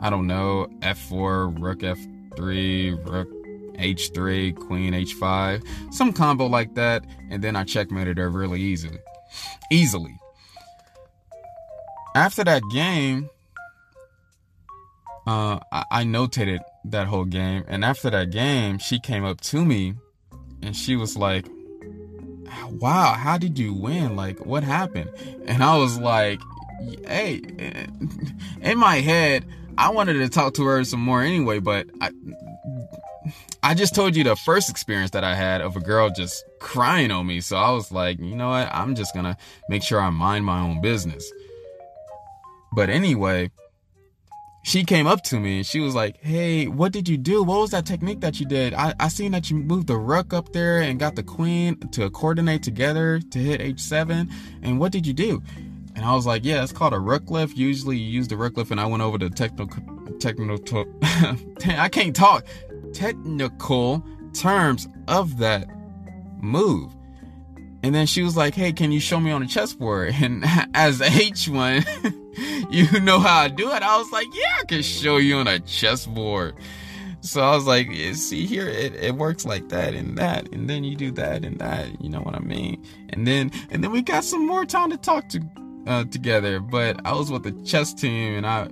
I 0.00 0.10
don't 0.10 0.26
know, 0.26 0.68
F4, 0.80 1.60
rook 1.60 1.80
F3, 1.80 3.04
rook 3.08 3.28
H3, 3.76 4.56
queen 4.56 4.92
H5, 4.92 5.92
some 5.92 6.12
combo 6.12 6.46
like 6.46 6.74
that, 6.74 7.04
and 7.30 7.42
then 7.42 7.56
I 7.56 7.64
checkmated 7.64 8.18
her 8.18 8.30
really 8.30 8.60
easily. 8.60 8.98
Easily 9.72 10.16
after 12.18 12.44
that 12.44 12.62
game, 12.72 13.30
uh, 15.26 15.58
I, 15.72 15.84
I 15.90 16.04
notated 16.04 16.60
that 16.86 17.06
whole 17.06 17.24
game, 17.24 17.64
and 17.68 17.84
after 17.84 18.10
that 18.10 18.30
game, 18.30 18.78
she 18.78 18.98
came 18.98 19.24
up 19.24 19.40
to 19.42 19.64
me, 19.64 19.94
and 20.62 20.76
she 20.76 20.96
was 20.96 21.16
like, 21.16 21.46
"Wow, 22.70 23.12
how 23.12 23.38
did 23.38 23.58
you 23.58 23.72
win? 23.72 24.16
Like, 24.16 24.44
what 24.44 24.64
happened?" 24.64 25.10
And 25.46 25.62
I 25.62 25.76
was 25.76 25.98
like, 25.98 26.40
"Hey," 27.06 27.36
in 28.62 28.78
my 28.78 28.96
head, 28.96 29.44
I 29.76 29.90
wanted 29.90 30.14
to 30.14 30.28
talk 30.28 30.54
to 30.54 30.64
her 30.64 30.82
some 30.84 31.00
more 31.00 31.22
anyway, 31.22 31.60
but 31.60 31.86
I, 32.00 32.10
I 33.62 33.74
just 33.74 33.94
told 33.94 34.16
you 34.16 34.24
the 34.24 34.34
first 34.34 34.70
experience 34.70 35.10
that 35.12 35.24
I 35.24 35.34
had 35.34 35.60
of 35.60 35.76
a 35.76 35.80
girl 35.80 36.10
just 36.10 36.44
crying 36.58 37.10
on 37.10 37.26
me. 37.26 37.40
So 37.40 37.56
I 37.56 37.70
was 37.70 37.92
like, 37.92 38.18
you 38.18 38.34
know 38.34 38.48
what? 38.48 38.68
I'm 38.72 38.94
just 38.94 39.14
gonna 39.14 39.36
make 39.68 39.82
sure 39.82 40.00
I 40.00 40.10
mind 40.10 40.44
my 40.44 40.60
own 40.60 40.80
business. 40.80 41.30
But 42.72 42.90
anyway, 42.90 43.50
she 44.62 44.84
came 44.84 45.06
up 45.06 45.22
to 45.24 45.40
me 45.40 45.58
and 45.58 45.66
she 45.66 45.80
was 45.80 45.94
like, 45.94 46.16
Hey, 46.20 46.66
what 46.66 46.92
did 46.92 47.08
you 47.08 47.16
do? 47.16 47.42
What 47.42 47.60
was 47.60 47.70
that 47.70 47.86
technique 47.86 48.20
that 48.20 48.38
you 48.38 48.46
did? 48.46 48.74
I, 48.74 48.94
I 49.00 49.08
seen 49.08 49.32
that 49.32 49.50
you 49.50 49.56
moved 49.56 49.86
the 49.86 49.96
rook 49.96 50.32
up 50.32 50.52
there 50.52 50.80
and 50.80 50.98
got 50.98 51.16
the 51.16 51.22
queen 51.22 51.78
to 51.92 52.10
coordinate 52.10 52.62
together 52.62 53.20
to 53.30 53.38
hit 53.38 53.60
h7. 53.60 54.30
And 54.62 54.78
what 54.78 54.92
did 54.92 55.06
you 55.06 55.14
do? 55.14 55.42
And 55.96 56.04
I 56.04 56.14
was 56.14 56.26
like, 56.26 56.44
Yeah, 56.44 56.62
it's 56.62 56.72
called 56.72 56.92
a 56.92 57.00
rook 57.00 57.30
lift. 57.30 57.56
Usually 57.56 57.96
you 57.96 58.10
use 58.10 58.28
the 58.28 58.36
rook 58.36 58.56
lift. 58.56 58.70
And 58.70 58.80
I 58.80 58.86
went 58.86 59.02
over 59.02 59.16
the 59.16 59.30
technical, 59.30 59.82
technical, 60.20 60.86
I 61.66 61.88
can't 61.88 62.14
talk, 62.14 62.44
technical 62.92 64.04
terms 64.34 64.86
of 65.08 65.38
that 65.38 65.66
move. 66.42 66.94
And 67.82 67.94
then 67.94 68.06
she 68.06 68.22
was 68.22 68.36
like, 68.36 68.54
Hey, 68.54 68.72
can 68.72 68.92
you 68.92 69.00
show 69.00 69.20
me 69.20 69.30
on 69.30 69.40
the 69.42 69.46
chessboard? 69.46 70.14
And 70.22 70.44
as 70.74 71.00
H1, 71.00 72.70
you 72.70 73.00
know 73.00 73.20
how 73.20 73.40
I 73.40 73.48
do 73.48 73.70
it. 73.72 73.82
I 73.82 73.96
was 73.98 74.10
like, 74.12 74.26
Yeah, 74.32 74.60
I 74.60 74.64
can 74.64 74.82
show 74.82 75.16
you 75.16 75.36
on 75.36 75.46
a 75.46 75.60
chessboard. 75.60 76.54
So 77.20 77.42
I 77.42 77.54
was 77.54 77.66
like, 77.66 77.88
see 78.14 78.46
here, 78.46 78.68
it, 78.68 78.94
it 78.94 79.16
works 79.16 79.44
like 79.44 79.70
that 79.70 79.92
and 79.92 80.16
that, 80.18 80.52
and 80.52 80.70
then 80.70 80.84
you 80.84 80.94
do 80.94 81.10
that 81.12 81.44
and 81.44 81.58
that. 81.58 82.00
You 82.00 82.08
know 82.08 82.20
what 82.20 82.36
I 82.36 82.38
mean? 82.38 82.84
And 83.10 83.26
then 83.26 83.50
and 83.70 83.82
then 83.82 83.90
we 83.90 84.02
got 84.02 84.24
some 84.24 84.46
more 84.46 84.64
time 84.64 84.90
to 84.90 84.96
talk 84.96 85.28
to 85.30 85.40
uh, 85.86 86.04
together. 86.04 86.60
But 86.60 87.04
I 87.04 87.12
was 87.14 87.30
with 87.30 87.42
the 87.42 87.52
chess 87.64 87.92
team, 87.92 88.36
and 88.36 88.46
I 88.46 88.68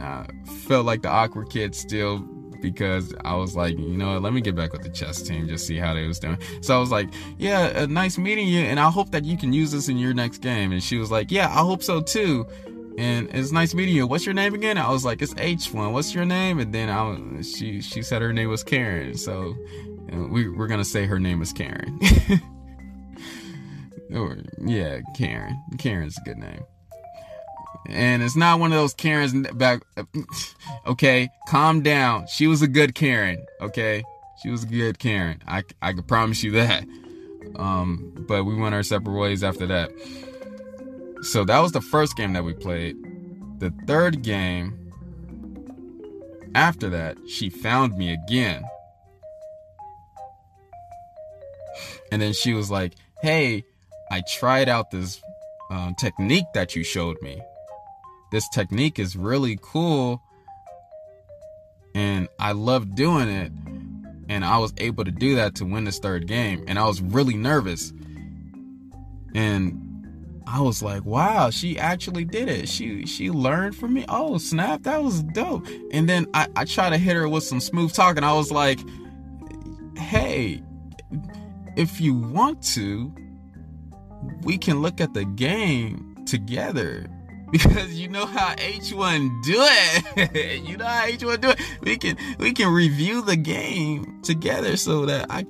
uh, 0.00 0.24
felt 0.66 0.86
like 0.86 1.02
the 1.02 1.08
awkward 1.08 1.50
kid 1.50 1.74
still 1.74 2.18
because 2.60 3.14
I 3.24 3.34
was 3.34 3.56
like, 3.56 3.78
you 3.78 3.96
know, 3.96 4.18
let 4.18 4.32
me 4.32 4.40
get 4.40 4.54
back 4.54 4.72
with 4.72 4.82
the 4.82 4.88
chess 4.88 5.22
team, 5.22 5.48
just 5.48 5.66
see 5.66 5.76
how 5.76 5.94
they 5.94 6.06
was 6.06 6.18
doing. 6.18 6.38
So 6.60 6.76
I 6.76 6.80
was 6.80 6.90
like, 6.90 7.08
yeah, 7.38 7.72
uh, 7.74 7.86
nice 7.86 8.18
meeting 8.18 8.48
you, 8.48 8.60
and 8.60 8.78
I 8.80 8.90
hope 8.90 9.10
that 9.10 9.24
you 9.24 9.36
can 9.36 9.52
use 9.52 9.72
this 9.72 9.88
in 9.88 9.98
your 9.98 10.14
next 10.14 10.38
game. 10.38 10.72
And 10.72 10.82
she 10.82 10.98
was 10.98 11.10
like, 11.10 11.30
yeah, 11.30 11.48
I 11.48 11.60
hope 11.60 11.82
so 11.82 12.00
too. 12.00 12.46
And 12.98 13.30
it's 13.32 13.52
nice 13.52 13.74
meeting 13.74 13.94
you. 13.94 14.06
What's 14.08 14.26
your 14.26 14.34
name 14.34 14.54
again? 14.54 14.76
I 14.76 14.90
was 14.90 15.04
like, 15.04 15.22
it's 15.22 15.34
H1. 15.34 15.92
What's 15.92 16.12
your 16.14 16.24
name? 16.24 16.58
And 16.58 16.74
then 16.74 16.88
I, 16.88 17.42
she, 17.42 17.80
she 17.80 18.02
said 18.02 18.22
her 18.22 18.32
name 18.32 18.48
was 18.48 18.64
Karen. 18.64 19.16
So 19.16 19.54
uh, 20.12 20.26
we, 20.26 20.48
we're 20.48 20.66
gonna 20.66 20.84
say 20.84 21.06
her 21.06 21.20
name 21.20 21.40
is 21.40 21.52
Karen. 21.52 22.00
or 24.14 24.38
yeah, 24.64 25.00
Karen. 25.16 25.62
Karen's 25.78 26.18
a 26.18 26.22
good 26.22 26.38
name. 26.38 26.64
And 27.86 28.22
it's 28.22 28.36
not 28.36 28.60
one 28.60 28.72
of 28.72 28.78
those 28.78 28.94
Karens 28.94 29.32
back. 29.52 29.82
Okay, 30.86 31.28
calm 31.48 31.82
down. 31.82 32.26
She 32.26 32.46
was 32.46 32.62
a 32.62 32.68
good 32.68 32.94
Karen. 32.94 33.44
Okay, 33.60 34.02
she 34.42 34.50
was 34.50 34.64
a 34.64 34.66
good 34.66 34.98
Karen. 34.98 35.42
I 35.46 35.62
I 35.80 35.92
can 35.92 36.02
promise 36.02 36.42
you 36.42 36.52
that. 36.52 36.84
Um, 37.56 38.12
but 38.28 38.44
we 38.44 38.54
went 38.54 38.74
our 38.74 38.82
separate 38.82 39.18
ways 39.18 39.42
after 39.42 39.66
that. 39.66 39.90
So 41.22 41.44
that 41.44 41.60
was 41.60 41.72
the 41.72 41.80
first 41.80 42.16
game 42.16 42.32
that 42.34 42.44
we 42.44 42.52
played. 42.52 42.96
The 43.58 43.72
third 43.86 44.22
game. 44.22 44.74
After 46.54 46.88
that, 46.88 47.18
she 47.28 47.50
found 47.50 47.96
me 47.96 48.12
again. 48.12 48.64
And 52.10 52.20
then 52.22 52.32
she 52.32 52.54
was 52.54 52.70
like, 52.70 52.94
"Hey, 53.20 53.64
I 54.10 54.22
tried 54.22 54.68
out 54.68 54.90
this 54.90 55.20
um, 55.70 55.94
technique 55.94 56.46
that 56.54 56.74
you 56.74 56.82
showed 56.82 57.20
me. 57.22 57.40
This 58.30 58.48
technique 58.48 58.98
is 58.98 59.16
really 59.16 59.58
cool. 59.60 60.22
And 61.94 62.28
I 62.38 62.52
love 62.52 62.94
doing 62.94 63.28
it. 63.28 63.52
And 64.28 64.44
I 64.44 64.58
was 64.58 64.74
able 64.76 65.04
to 65.04 65.10
do 65.10 65.36
that 65.36 65.54
to 65.56 65.64
win 65.64 65.84
this 65.84 65.98
third 65.98 66.26
game. 66.26 66.64
And 66.68 66.78
I 66.78 66.86
was 66.86 67.00
really 67.00 67.34
nervous. 67.34 67.92
And 69.34 69.88
I 70.46 70.60
was 70.60 70.82
like, 70.82 71.04
wow, 71.04 71.50
she 71.50 71.78
actually 71.78 72.24
did 72.24 72.48
it. 72.48 72.68
She 72.68 73.06
she 73.06 73.30
learned 73.30 73.76
from 73.76 73.94
me. 73.94 74.04
Oh, 74.08 74.38
snap, 74.38 74.82
that 74.82 75.02
was 75.02 75.22
dope. 75.22 75.66
And 75.92 76.08
then 76.08 76.26
I, 76.34 76.48
I 76.56 76.64
tried 76.64 76.90
to 76.90 76.98
hit 76.98 77.16
her 77.16 77.28
with 77.28 77.44
some 77.44 77.60
smooth 77.60 77.92
talking. 77.92 78.24
I 78.24 78.34
was 78.34 78.50
like, 78.50 78.80
hey, 79.96 80.62
if 81.76 82.00
you 82.00 82.14
want 82.14 82.62
to, 82.74 83.12
we 84.42 84.58
can 84.58 84.80
look 84.80 85.00
at 85.00 85.14
the 85.14 85.24
game 85.24 86.16
together 86.26 87.06
because 87.52 87.98
you 87.98 88.08
know 88.08 88.26
how 88.26 88.54
H1 88.56 89.42
do 89.42 89.56
it. 89.56 90.62
you 90.68 90.76
know 90.76 90.84
how 90.84 91.06
H1 91.06 91.40
do 91.40 91.50
it. 91.50 91.60
We 91.80 91.96
can 91.96 92.18
we 92.38 92.52
can 92.52 92.70
review 92.70 93.22
the 93.22 93.36
game 93.36 94.20
together 94.22 94.76
so 94.76 95.06
that 95.06 95.26
I 95.30 95.46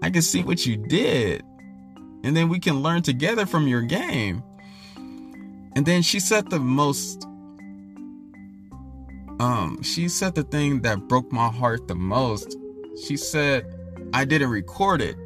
I 0.00 0.08
can 0.08 0.22
see 0.22 0.42
what 0.42 0.64
you 0.64 0.78
did. 0.78 1.42
And 2.24 2.34
then 2.34 2.48
we 2.48 2.58
can 2.58 2.82
learn 2.82 3.02
together 3.02 3.44
from 3.44 3.68
your 3.68 3.82
game. 3.82 4.42
And 5.76 5.84
then 5.84 6.00
she 6.00 6.18
said 6.18 6.48
the 6.48 6.60
most 6.60 7.24
um 9.38 9.82
she 9.82 10.08
said 10.08 10.34
the 10.34 10.44
thing 10.44 10.80
that 10.80 11.08
broke 11.08 11.30
my 11.30 11.48
heart 11.48 11.88
the 11.88 11.94
most. 11.94 12.56
She 13.04 13.18
said 13.18 13.66
I 14.14 14.24
didn't 14.24 14.48
record 14.48 15.02
it. 15.02 15.16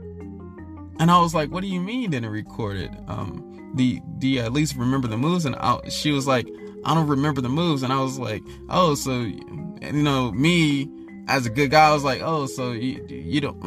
And 0.99 1.13
I 1.13 1.21
was 1.21 1.33
like, 1.33 1.53
"What 1.53 1.63
do 1.63 1.69
you 1.69 1.81
mean 1.81 2.11
didn't 2.11 2.31
record 2.31 2.77
it? 2.77 2.91
Um, 3.07 3.52
the 3.75 4.01
the 4.19 4.41
at 4.41 4.53
least 4.53 4.77
remember 4.77 5.09
the 5.09 5.17
moves?" 5.17 5.45
And 5.45 5.57
I, 5.57 5.81
she 5.89 6.13
was 6.13 6.27
like, 6.27 6.49
"I 6.85 6.95
don't 6.95 7.09
remember 7.09 7.41
the 7.41 7.49
moves." 7.49 7.83
And 7.83 7.93
I 7.93 8.01
was 8.01 8.19
like, 8.19 8.43
"Oh, 8.69 8.95
so 8.95 9.21
you 9.21 9.93
know 9.93 10.33
me 10.33 10.89
as 11.29 11.47
a 11.47 11.51
good 11.51 11.71
guy, 11.71 11.89
I 11.89 11.93
was 11.93 12.05
like, 12.05 12.21
oh, 12.23 12.47
so 12.47 12.73
you 12.73 13.05
you 13.09 13.41
don't 13.41 13.63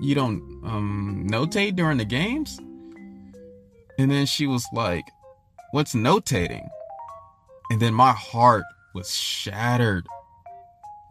you 0.00 0.14
don't 0.14 0.42
um 0.64 1.26
notate 1.28 1.76
during 1.76 1.98
the 1.98 2.04
games?" 2.04 2.58
And 3.98 4.10
then 4.10 4.26
she 4.26 4.46
was 4.46 4.64
like, 4.72 5.04
"What's 5.72 5.94
notating?" 5.94 6.68
And 7.70 7.80
then 7.80 7.94
my 7.94 8.12
heart 8.12 8.64
was 8.94 9.14
shattered 9.14 10.06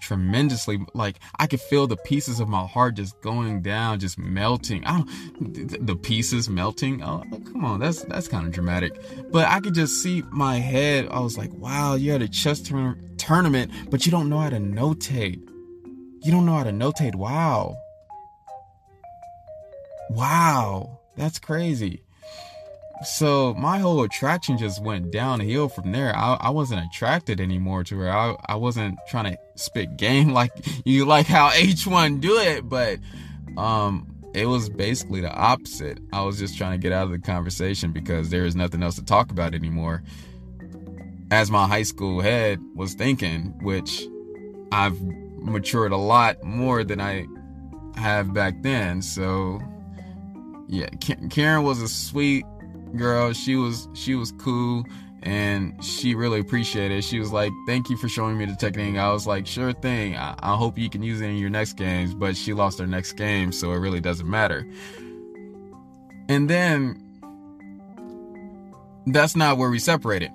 tremendously 0.09 0.79
like 0.95 1.19
i 1.37 1.45
could 1.45 1.61
feel 1.61 1.85
the 1.85 1.95
pieces 1.97 2.39
of 2.39 2.49
my 2.49 2.65
heart 2.65 2.95
just 2.95 3.21
going 3.21 3.61
down 3.61 3.99
just 3.99 4.17
melting. 4.17 4.83
I 4.83 4.97
don't 4.97 5.85
the 5.85 5.95
pieces 5.95 6.49
melting. 6.49 7.03
Oh 7.03 7.23
come 7.45 7.63
on 7.63 7.79
that's 7.79 8.01
that's 8.05 8.27
kind 8.27 8.47
of 8.47 8.51
dramatic. 8.51 8.99
But 9.31 9.47
i 9.47 9.59
could 9.59 9.75
just 9.75 10.01
see 10.01 10.23
my 10.31 10.55
head. 10.57 11.07
I 11.11 11.19
was 11.19 11.37
like 11.37 11.53
wow 11.53 11.93
you're 11.93 12.15
at 12.15 12.23
a 12.23 12.27
chess 12.27 12.59
tur- 12.59 12.97
tournament 13.17 13.71
but 13.91 14.07
you 14.07 14.11
don't 14.11 14.29
know 14.29 14.39
how 14.39 14.49
to 14.49 14.57
notate. 14.57 15.47
You 16.23 16.31
don't 16.31 16.47
know 16.47 16.55
how 16.55 16.63
to 16.63 16.71
notate. 16.71 17.13
Wow. 17.13 17.77
Wow. 20.09 20.99
That's 21.17 21.37
crazy 21.37 22.01
so 23.03 23.53
my 23.53 23.79
whole 23.79 24.03
attraction 24.03 24.57
just 24.57 24.83
went 24.83 25.11
downhill 25.11 25.69
from 25.69 25.91
there. 25.91 26.15
I, 26.15 26.37
I 26.39 26.49
wasn't 26.49 26.85
attracted 26.85 27.39
anymore 27.39 27.83
to 27.85 27.97
her. 27.99 28.11
I, 28.11 28.35
I 28.45 28.55
wasn't 28.55 28.97
trying 29.07 29.33
to 29.33 29.37
spit 29.55 29.97
game 29.97 30.29
like 30.33 30.51
you 30.85 31.05
like 31.05 31.27
how 31.27 31.49
H1 31.49 32.21
do 32.21 32.37
it, 32.37 32.67
but 32.67 32.99
um 33.57 34.15
it 34.33 34.45
was 34.45 34.69
basically 34.69 35.21
the 35.21 35.33
opposite. 35.33 35.99
I 36.13 36.23
was 36.23 36.37
just 36.37 36.57
trying 36.57 36.73
to 36.73 36.77
get 36.77 36.91
out 36.91 37.05
of 37.05 37.11
the 37.11 37.19
conversation 37.19 37.91
because 37.91 38.29
there 38.29 38.45
is 38.45 38.55
nothing 38.55 38.83
else 38.83 38.95
to 38.95 39.03
talk 39.03 39.31
about 39.31 39.55
anymore. 39.55 40.03
As 41.31 41.49
my 41.49 41.67
high 41.67 41.83
school 41.83 42.21
head 42.21 42.59
was 42.75 42.93
thinking, 42.93 43.55
which 43.63 44.05
I've 44.71 45.01
matured 45.01 45.91
a 45.91 45.97
lot 45.97 46.43
more 46.43 46.83
than 46.83 47.01
I 47.01 47.25
have 47.95 48.33
back 48.33 48.61
then. 48.61 49.01
So 49.01 49.59
yeah, 50.67 50.89
Karen 51.29 51.63
was 51.63 51.81
a 51.81 51.87
sweet 51.87 52.45
girl. 52.95 53.33
She 53.33 53.55
was 53.55 53.87
she 53.93 54.15
was 54.15 54.31
cool 54.33 54.83
and 55.23 55.83
she 55.83 56.15
really 56.15 56.39
appreciated 56.39 56.99
it. 56.99 57.03
She 57.03 57.19
was 57.19 57.31
like, 57.31 57.51
"Thank 57.67 57.89
you 57.89 57.97
for 57.97 58.07
showing 58.07 58.37
me 58.37 58.45
the 58.45 58.55
technique." 58.55 58.97
I 58.97 59.11
was 59.11 59.27
like, 59.27 59.45
"Sure 59.45 59.73
thing. 59.73 60.15
I, 60.15 60.35
I 60.39 60.55
hope 60.55 60.77
you 60.77 60.89
can 60.89 61.03
use 61.03 61.21
it 61.21 61.25
in 61.25 61.37
your 61.37 61.49
next 61.49 61.73
games." 61.73 62.13
But 62.13 62.37
she 62.37 62.53
lost 62.53 62.79
her 62.79 62.87
next 62.87 63.13
game, 63.13 63.51
so 63.51 63.71
it 63.71 63.77
really 63.77 63.99
doesn't 63.99 64.29
matter. 64.29 64.65
And 66.29 66.49
then 66.49 67.03
that's 69.07 69.35
not 69.35 69.57
where 69.57 69.69
we 69.69 69.79
separated. 69.79 70.31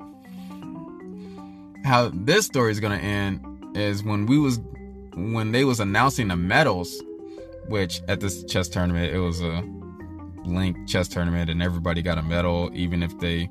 How 1.84 2.10
this 2.12 2.46
story 2.46 2.72
is 2.72 2.80
gonna 2.80 2.96
end 2.96 3.76
is 3.76 4.02
when 4.02 4.26
we 4.26 4.38
was 4.38 4.60
when 5.14 5.52
they 5.52 5.64
was 5.64 5.80
announcing 5.80 6.28
the 6.28 6.36
medals, 6.36 7.02
which 7.68 8.02
at 8.08 8.20
this 8.20 8.44
chess 8.44 8.68
tournament 8.68 9.14
it 9.14 9.18
was 9.18 9.40
a 9.40 9.62
link 10.46 10.76
chess 10.88 11.08
tournament 11.08 11.50
and 11.50 11.62
everybody 11.62 12.02
got 12.02 12.18
a 12.18 12.22
medal, 12.22 12.70
even 12.74 13.02
if 13.02 13.18
they 13.18 13.48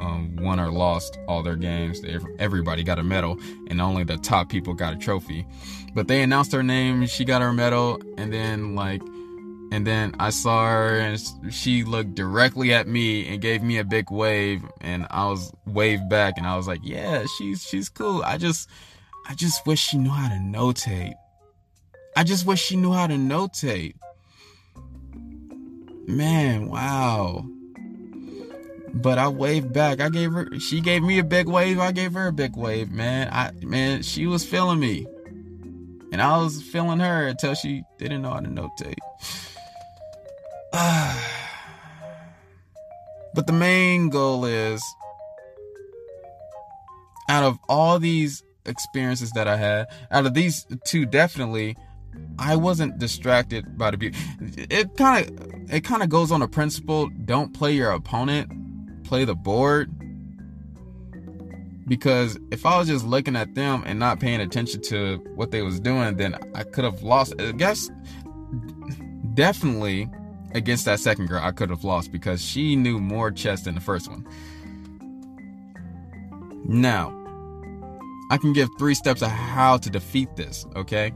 um, 0.00 0.36
won 0.36 0.58
or 0.58 0.70
lost 0.70 1.18
all 1.28 1.42
their 1.42 1.56
games. 1.56 2.00
Everybody 2.38 2.82
got 2.82 2.98
a 2.98 3.02
medal, 3.02 3.38
and 3.68 3.80
only 3.80 4.04
the 4.04 4.16
top 4.16 4.48
people 4.48 4.74
got 4.74 4.92
a 4.92 4.96
trophy. 4.96 5.46
But 5.94 6.08
they 6.08 6.22
announced 6.22 6.52
her 6.52 6.62
name, 6.62 7.06
she 7.06 7.24
got 7.24 7.42
her 7.42 7.52
medal, 7.52 8.00
and 8.18 8.32
then 8.32 8.74
like, 8.74 9.02
and 9.70 9.86
then 9.86 10.14
I 10.18 10.30
saw 10.30 10.66
her, 10.66 10.98
and 10.98 11.22
she 11.50 11.84
looked 11.84 12.14
directly 12.14 12.74
at 12.74 12.86
me 12.86 13.28
and 13.28 13.40
gave 13.40 13.62
me 13.62 13.78
a 13.78 13.84
big 13.84 14.10
wave, 14.10 14.62
and 14.80 15.06
I 15.10 15.26
was 15.26 15.52
waved 15.66 16.08
back, 16.08 16.34
and 16.36 16.46
I 16.46 16.56
was 16.56 16.66
like, 16.66 16.80
yeah, 16.82 17.24
she's 17.38 17.62
she's 17.62 17.88
cool. 17.88 18.22
I 18.24 18.38
just, 18.38 18.68
I 19.28 19.34
just 19.34 19.66
wish 19.66 19.80
she 19.80 19.98
knew 19.98 20.10
how 20.10 20.28
to 20.28 20.36
notate. 20.36 21.14
I 22.16 22.24
just 22.24 22.44
wish 22.46 22.60
she 22.62 22.76
knew 22.76 22.92
how 22.92 23.06
to 23.06 23.14
notate. 23.14 23.94
Man, 26.06 26.68
wow. 26.68 27.46
But 28.94 29.18
I 29.18 29.28
waved 29.28 29.72
back. 29.72 30.00
I 30.00 30.08
gave 30.08 30.32
her 30.32 30.48
she 30.60 30.80
gave 30.80 31.02
me 31.02 31.18
a 31.18 31.24
big 31.24 31.48
wave. 31.48 31.78
I 31.78 31.92
gave 31.92 32.12
her 32.14 32.28
a 32.28 32.32
big 32.32 32.56
wave, 32.56 32.90
man. 32.90 33.28
I 33.32 33.52
man, 33.64 34.02
she 34.02 34.26
was 34.26 34.44
feeling 34.44 34.80
me. 34.80 35.06
And 36.12 36.20
I 36.20 36.36
was 36.36 36.62
feeling 36.62 37.00
her 37.00 37.26
until 37.26 37.54
she 37.54 37.84
didn't 37.98 38.20
know 38.20 38.30
how 38.30 38.40
to 38.40 38.48
notate. 38.48 38.98
but 43.34 43.46
the 43.46 43.52
main 43.52 44.10
goal 44.10 44.44
is 44.44 44.82
out 47.30 47.44
of 47.44 47.58
all 47.68 47.98
these 47.98 48.42
experiences 48.66 49.30
that 49.32 49.48
I 49.48 49.56
had, 49.56 49.86
out 50.10 50.26
of 50.26 50.34
these 50.34 50.66
two 50.84 51.06
definitely, 51.06 51.76
I 52.38 52.56
wasn't 52.56 52.98
distracted 52.98 53.78
by 53.78 53.92
the 53.92 53.96
beauty. 53.96 54.18
It 54.70 54.96
kind 54.96 55.28
of 55.28 55.51
it 55.70 55.82
kind 55.82 56.02
of 56.02 56.08
goes 56.08 56.30
on 56.30 56.42
a 56.42 56.48
principle 56.48 57.08
don't 57.24 57.54
play 57.54 57.72
your 57.72 57.90
opponent, 57.92 59.04
play 59.04 59.24
the 59.24 59.34
board. 59.34 59.90
Because 61.86 62.38
if 62.50 62.64
I 62.64 62.78
was 62.78 62.88
just 62.88 63.04
looking 63.04 63.36
at 63.36 63.54
them 63.54 63.82
and 63.84 63.98
not 63.98 64.20
paying 64.20 64.40
attention 64.40 64.80
to 64.82 65.16
what 65.34 65.50
they 65.50 65.62
was 65.62 65.80
doing, 65.80 66.16
then 66.16 66.36
I 66.54 66.62
could 66.62 66.84
have 66.84 67.02
lost. 67.02 67.34
I 67.40 67.52
guess 67.52 67.90
definitely 69.34 70.08
against 70.54 70.84
that 70.84 71.00
second 71.00 71.26
girl, 71.26 71.42
I 71.42 71.52
could 71.52 71.70
have 71.70 71.84
lost 71.84 72.12
because 72.12 72.42
she 72.42 72.76
knew 72.76 72.98
more 72.98 73.30
chess 73.30 73.62
than 73.62 73.74
the 73.74 73.80
first 73.80 74.08
one. 74.08 74.26
Now, 76.64 77.18
I 78.30 78.38
can 78.38 78.52
give 78.52 78.68
three 78.78 78.94
steps 78.94 79.22
of 79.22 79.30
how 79.30 79.76
to 79.78 79.90
defeat 79.90 80.36
this, 80.36 80.66
okay? 80.76 81.12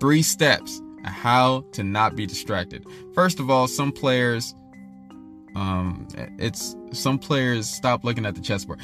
Three 0.00 0.22
steps 0.22 0.80
how 1.04 1.64
to 1.72 1.82
not 1.82 2.16
be 2.16 2.26
distracted. 2.26 2.84
First 3.14 3.40
of 3.40 3.50
all, 3.50 3.68
some 3.68 3.92
players 3.92 4.54
um 5.54 6.08
it's 6.38 6.74
some 6.92 7.18
players 7.18 7.68
stop 7.68 8.04
looking 8.04 8.24
at 8.24 8.34
the 8.34 8.40
chessboard. 8.40 8.80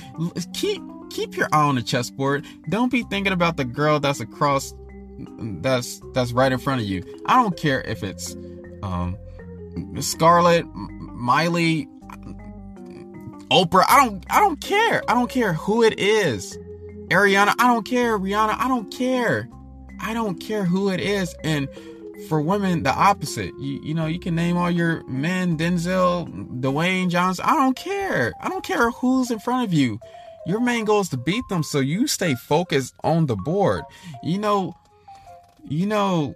Keep 0.53 0.83
keep 1.11 1.37
your 1.37 1.49
eye 1.53 1.63
on 1.63 1.77
the 1.77 1.83
chessboard. 1.83 2.45
Don't 2.69 2.93
be 2.93 3.03
thinking 3.05 3.33
about 3.33 3.57
the 3.57 3.65
girl 3.65 4.01
that's 4.01 4.21
across 4.21 4.75
that's 5.61 6.01
that's 6.13 6.33
right 6.33 6.53
in 6.53 6.59
front 6.59 6.81
of 6.81 6.87
you. 6.87 7.03
I 7.27 7.43
don't 7.43 7.57
care 7.57 7.81
if 7.83 8.03
it's 8.03 8.37
um 8.83 9.17
Scarlett, 10.01 10.67
Miley, 10.75 11.89
Oprah. 13.51 13.85
I 13.89 14.05
don't 14.05 14.25
I 14.29 14.41
don't 14.41 14.61
care. 14.61 15.03
I 15.09 15.15
don't 15.15 15.31
care 15.31 15.53
who 15.55 15.83
it 15.83 15.99
is. 15.99 16.59
Ariana, 17.09 17.55
I 17.59 17.67
don't 17.67 17.87
care. 17.87 18.19
Rihanna, 18.19 18.57
I 18.59 18.69
don't 18.69 18.93
care. 18.93 19.49
I 20.01 20.13
don't 20.13 20.39
care 20.39 20.65
who 20.65 20.91
it 20.91 21.01
is. 21.01 21.35
And 21.43 21.69
for 22.29 22.41
women, 22.41 22.83
the 22.83 22.93
opposite. 22.93 23.53
You, 23.59 23.81
you 23.83 23.95
know, 23.95 24.07
you 24.07 24.19
can 24.19 24.35
name 24.35 24.57
all 24.57 24.71
your 24.71 25.05
men, 25.05 25.57
Denzel, 25.57 26.29
Dwayne 26.61 27.11
Johnson. 27.11 27.45
I 27.47 27.55
don't 27.55 27.77
care. 27.77 28.33
I 28.41 28.49
don't 28.49 28.65
care 28.65 28.91
who's 28.91 29.31
in 29.31 29.39
front 29.39 29.65
of 29.65 29.73
you. 29.73 30.01
Your 30.47 30.61
main 30.61 30.85
goal 30.85 31.01
is 31.01 31.09
to 31.11 31.17
beat 31.17 31.45
them, 31.49 31.63
so 31.63 31.79
you 31.81 32.07
stay 32.07 32.35
focused 32.35 32.95
on 33.05 33.27
the 33.27 33.37
board. 33.37 33.85
You 34.23 34.39
know, 34.39 34.75
you 35.69 35.87
know 35.87 36.35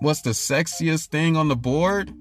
what's 0.00 0.22
the 0.22 0.30
sexiest 0.30 1.06
thing 1.06 1.36
on 1.36 1.48
the 1.48 1.56
board? 1.56 2.12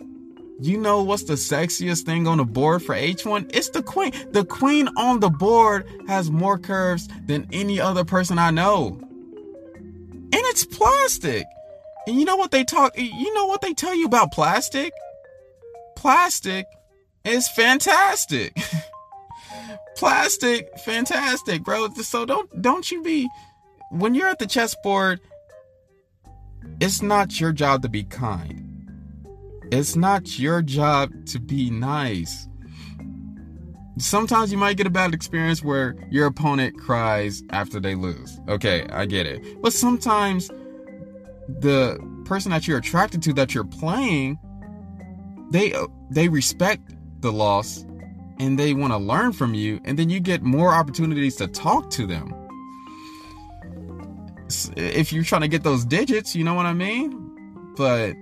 You 0.61 0.77
know 0.77 1.01
what's 1.03 1.23
the 1.23 1.33
sexiest 1.33 2.03
thing 2.03 2.27
on 2.27 2.37
the 2.37 2.45
board 2.45 2.83
for 2.83 2.93
H1? 2.93 3.49
It's 3.53 3.69
the 3.69 3.81
queen. 3.81 4.13
The 4.31 4.45
queen 4.45 4.87
on 4.95 5.19
the 5.19 5.29
board 5.29 5.87
has 6.07 6.29
more 6.29 6.59
curves 6.59 7.09
than 7.25 7.47
any 7.51 7.79
other 7.79 8.05
person 8.05 8.37
I 8.37 8.51
know. 8.51 8.99
And 9.73 10.33
it's 10.33 10.63
plastic. 10.63 11.45
And 12.07 12.19
you 12.19 12.25
know 12.25 12.35
what 12.35 12.51
they 12.51 12.63
talk 12.63 12.97
you 12.97 13.33
know 13.33 13.45
what 13.45 13.61
they 13.61 13.73
tell 13.73 13.95
you 13.95 14.05
about 14.05 14.31
plastic? 14.31 14.91
Plastic 15.95 16.65
is 17.23 17.47
fantastic. 17.49 18.57
plastic 19.95 20.67
fantastic, 20.79 21.63
bro. 21.63 21.89
So 21.89 22.25
don't 22.25 22.61
don't 22.61 22.89
you 22.89 23.01
be 23.01 23.29
when 23.91 24.15
you're 24.15 24.29
at 24.29 24.39
the 24.39 24.47
chessboard, 24.47 25.19
it's 26.79 27.01
not 27.01 27.39
your 27.39 27.51
job 27.51 27.81
to 27.83 27.89
be 27.89 28.03
kind. 28.03 28.67
It's 29.71 29.95
not 29.95 30.39
your 30.39 30.61
job 30.61 31.11
to 31.27 31.39
be 31.39 31.69
nice. 31.69 32.47
Sometimes 33.97 34.51
you 34.51 34.57
might 34.57 34.77
get 34.77 34.87
a 34.87 34.89
bad 34.89 35.13
experience 35.13 35.63
where 35.63 35.95
your 36.09 36.25
opponent 36.25 36.77
cries 36.79 37.43
after 37.51 37.79
they 37.79 37.95
lose. 37.95 38.39
Okay, 38.47 38.87
I 38.89 39.05
get 39.05 39.27
it. 39.27 39.61
But 39.61 39.73
sometimes 39.73 40.49
the 41.59 41.99
person 42.25 42.51
that 42.51 42.67
you're 42.67 42.77
attracted 42.77 43.21
to 43.23 43.33
that 43.33 43.53
you're 43.53 43.63
playing, 43.63 44.39
they 45.51 45.73
uh, 45.73 45.87
they 46.09 46.29
respect 46.29 46.93
the 47.21 47.31
loss 47.31 47.85
and 48.39 48.57
they 48.57 48.73
want 48.73 48.93
to 48.93 48.97
learn 48.97 49.33
from 49.33 49.53
you 49.53 49.79
and 49.85 49.97
then 49.99 50.09
you 50.09 50.19
get 50.19 50.41
more 50.41 50.73
opportunities 50.73 51.35
to 51.35 51.47
talk 51.47 51.89
to 51.91 52.07
them. 52.07 52.33
If 54.75 55.13
you're 55.13 55.23
trying 55.23 55.41
to 55.41 55.47
get 55.47 55.63
those 55.63 55.85
digits, 55.85 56.35
you 56.35 56.43
know 56.43 56.53
what 56.53 56.65
I 56.65 56.73
mean? 56.73 57.73
But 57.77 58.15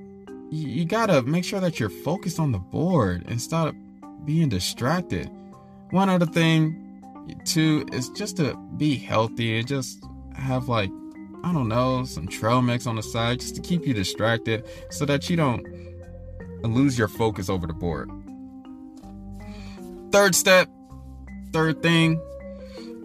you 0.51 0.85
gotta 0.85 1.21
make 1.23 1.43
sure 1.43 1.59
that 1.59 1.79
you're 1.79 1.89
focused 1.89 2.39
on 2.39 2.51
the 2.51 2.59
board 2.59 3.25
and 3.27 3.41
stop 3.41 3.75
being 4.25 4.49
distracted. 4.49 5.29
One 5.91 6.09
other 6.09 6.25
thing, 6.25 7.03
too, 7.45 7.85
is 7.91 8.09
just 8.09 8.37
to 8.37 8.55
be 8.77 8.95
healthy 8.95 9.57
and 9.57 9.67
just 9.67 10.03
have 10.35 10.67
like, 10.67 10.91
I 11.43 11.53
don't 11.53 11.67
know, 11.67 12.05
some 12.05 12.27
trail 12.27 12.61
mix 12.61 12.85
on 12.85 12.95
the 12.95 13.03
side 13.03 13.39
just 13.39 13.55
to 13.55 13.61
keep 13.61 13.85
you 13.85 13.93
distracted 13.93 14.65
so 14.89 15.05
that 15.05 15.29
you 15.29 15.35
don't 15.35 15.65
lose 16.63 16.97
your 16.97 17.07
focus 17.07 17.49
over 17.49 17.65
the 17.65 17.73
board. 17.73 18.09
Third 20.11 20.35
step, 20.35 20.67
third 21.53 21.81
thing, 21.81 22.21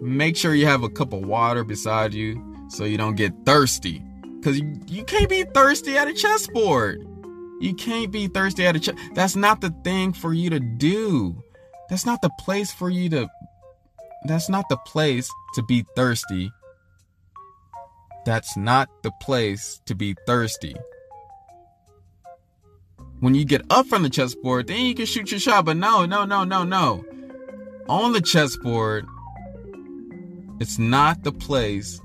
make 0.01 0.35
sure 0.35 0.53
you 0.53 0.65
have 0.65 0.83
a 0.83 0.89
cup 0.89 1.13
of 1.13 1.21
water 1.25 1.63
beside 1.63 2.13
you 2.13 2.67
so 2.69 2.83
you 2.83 2.97
don't 2.97 3.15
get 3.15 3.33
thirsty. 3.45 4.03
Because 4.37 4.59
you, 4.59 4.79
you 4.87 5.03
can't 5.03 5.29
be 5.29 5.43
thirsty 5.43 5.97
at 5.97 6.07
a 6.07 6.13
chessboard. 6.13 7.05
You 7.61 7.73
can't 7.73 8.11
be 8.11 8.27
thirsty 8.27 8.65
at 8.65 8.75
a 8.75 8.79
church. 8.79 8.97
That's 9.13 9.35
not 9.35 9.61
the 9.61 9.73
thing 9.83 10.13
for 10.13 10.33
you 10.33 10.49
to 10.49 10.59
do. 10.59 11.41
That's 11.89 12.05
not 12.05 12.21
the 12.21 12.29
place 12.39 12.71
for 12.71 12.89
you 12.89 13.09
to. 13.09 13.27
That's 14.25 14.49
not 14.49 14.65
the 14.69 14.77
place 14.85 15.29
to 15.53 15.63
be 15.63 15.85
thirsty. 15.95 16.51
That's 18.25 18.57
not 18.57 18.89
the 19.03 19.11
place 19.21 19.79
to 19.85 19.95
be 19.95 20.15
thirsty. 20.25 20.75
When 23.19 23.35
you 23.35 23.45
get 23.45 23.61
up 23.69 23.85
from 23.85 24.03
the 24.03 24.09
chessboard, 24.09 24.67
then 24.67 24.85
you 24.85 24.95
can 24.95 25.05
shoot 25.05 25.31
your 25.31 25.39
shot. 25.39 25.65
But 25.65 25.77
no, 25.77 26.05
no, 26.05 26.25
no, 26.25 26.43
no, 26.43 26.63
no. 26.63 27.05
On 27.87 28.11
the 28.11 28.21
chessboard, 28.21 29.05
it's 30.59 30.79
not 30.79 31.23
the 31.23 31.31
place 31.31 32.01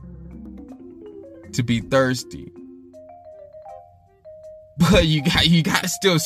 to 1.52 1.62
be 1.62 1.80
thirsty 1.80 2.52
but 4.90 5.06
you 5.06 5.22
got 5.22 5.46
you 5.46 5.62
gotta 5.62 5.88
still 5.88 6.18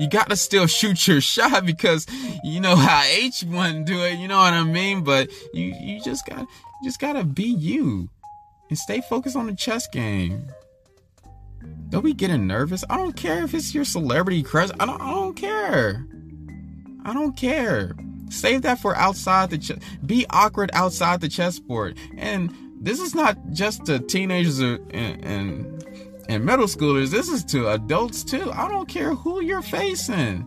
you 0.00 0.08
gotta 0.08 0.34
still 0.34 0.66
shoot 0.66 1.06
your 1.06 1.20
shot 1.20 1.64
because 1.64 2.06
you 2.42 2.58
know 2.58 2.74
how 2.74 3.02
H1 3.02 3.84
do 3.84 4.02
it. 4.02 4.18
You 4.18 4.26
know 4.26 4.38
what 4.38 4.52
I 4.52 4.64
mean? 4.64 5.04
But 5.04 5.30
you 5.54 5.74
you 5.80 6.00
just 6.02 6.26
got 6.26 6.44
just 6.82 6.98
gotta 6.98 7.22
be 7.22 7.44
you 7.44 8.10
and 8.70 8.78
stay 8.78 9.02
focused 9.02 9.36
on 9.36 9.46
the 9.46 9.54
chess 9.54 9.86
game. 9.88 10.46
Don't 11.90 12.04
be 12.04 12.14
getting 12.14 12.46
nervous. 12.46 12.84
I 12.88 12.96
don't 12.96 13.16
care 13.16 13.42
if 13.44 13.52
it's 13.52 13.74
your 13.74 13.84
celebrity 13.84 14.42
crush. 14.42 14.70
I 14.78 14.86
don't 14.86 15.02
I 15.02 15.10
don't 15.10 15.34
care. 15.34 16.06
I 17.04 17.12
don't 17.12 17.36
care. 17.36 17.94
Save 18.30 18.62
that 18.62 18.80
for 18.80 18.96
outside 18.96 19.50
the 19.50 19.58
chess. 19.58 19.78
Be 20.06 20.24
awkward 20.30 20.70
outside 20.72 21.20
the 21.20 21.28
chessboard. 21.28 21.98
And 22.16 22.54
this 22.80 23.00
is 23.00 23.14
not 23.14 23.36
just 23.50 23.84
to 23.86 23.98
teenagers 23.98 24.60
and, 24.60 24.80
and 24.92 25.80
and 26.28 26.44
middle 26.44 26.66
schoolers, 26.66 27.10
this 27.10 27.28
is 27.28 27.44
to 27.46 27.70
adults 27.70 28.22
too. 28.22 28.52
I 28.52 28.68
don't 28.68 28.88
care 28.88 29.14
who 29.16 29.42
you're 29.42 29.62
facing. 29.62 30.46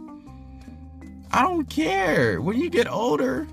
I 1.31 1.41
don't 1.41 1.69
care. 1.69 2.39
When 2.41 2.57
you 2.57 2.69
get 2.69 2.89
older, 2.89 3.47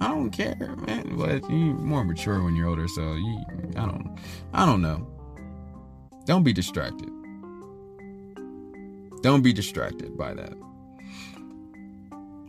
I 0.00 0.08
don't 0.08 0.30
care, 0.30 0.76
man. 0.86 1.16
But 1.16 1.48
you're 1.50 1.74
more 1.74 2.04
mature 2.04 2.42
when 2.42 2.54
you're 2.54 2.68
older, 2.68 2.88
so 2.88 3.14
you 3.14 3.44
I 3.76 3.86
don't 3.86 4.18
I 4.52 4.66
don't 4.66 4.82
know. 4.82 5.06
Don't 6.24 6.42
be 6.42 6.52
distracted. 6.52 7.08
Don't 9.22 9.42
be 9.42 9.52
distracted 9.52 10.16
by 10.16 10.34
that. 10.34 10.52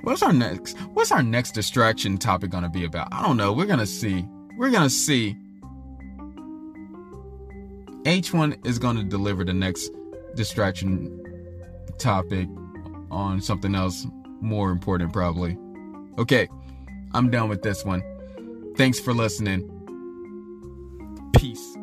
What's 0.01 0.21
our 0.21 0.33
next 0.33 0.77
what's 0.93 1.11
our 1.11 1.23
next 1.23 1.53
distraction 1.53 2.17
topic 2.17 2.51
gonna 2.51 2.69
be 2.69 2.85
about? 2.85 3.09
I 3.11 3.21
don't 3.21 3.37
know. 3.37 3.51
We're 3.53 3.65
gonna 3.65 3.85
see. 3.85 4.25
We're 4.57 4.71
gonna 4.71 4.89
see 4.89 5.37
H1 8.03 8.65
is 8.65 8.79
to 8.79 9.03
deliver 9.03 9.43
the 9.43 9.53
next 9.53 9.91
distraction 10.35 11.21
topic 11.97 12.47
on 13.11 13.41
something 13.41 13.75
else 13.75 14.07
more 14.41 14.71
important, 14.71 15.11
probably. 15.11 15.57
Okay, 16.17 16.47
I'm 17.13 17.29
done 17.29 17.49
with 17.49 17.61
this 17.61 17.83
one. 17.83 18.03
Thanks 18.75 18.99
for 18.99 19.13
listening. 19.13 19.69
Peace. 21.35 21.78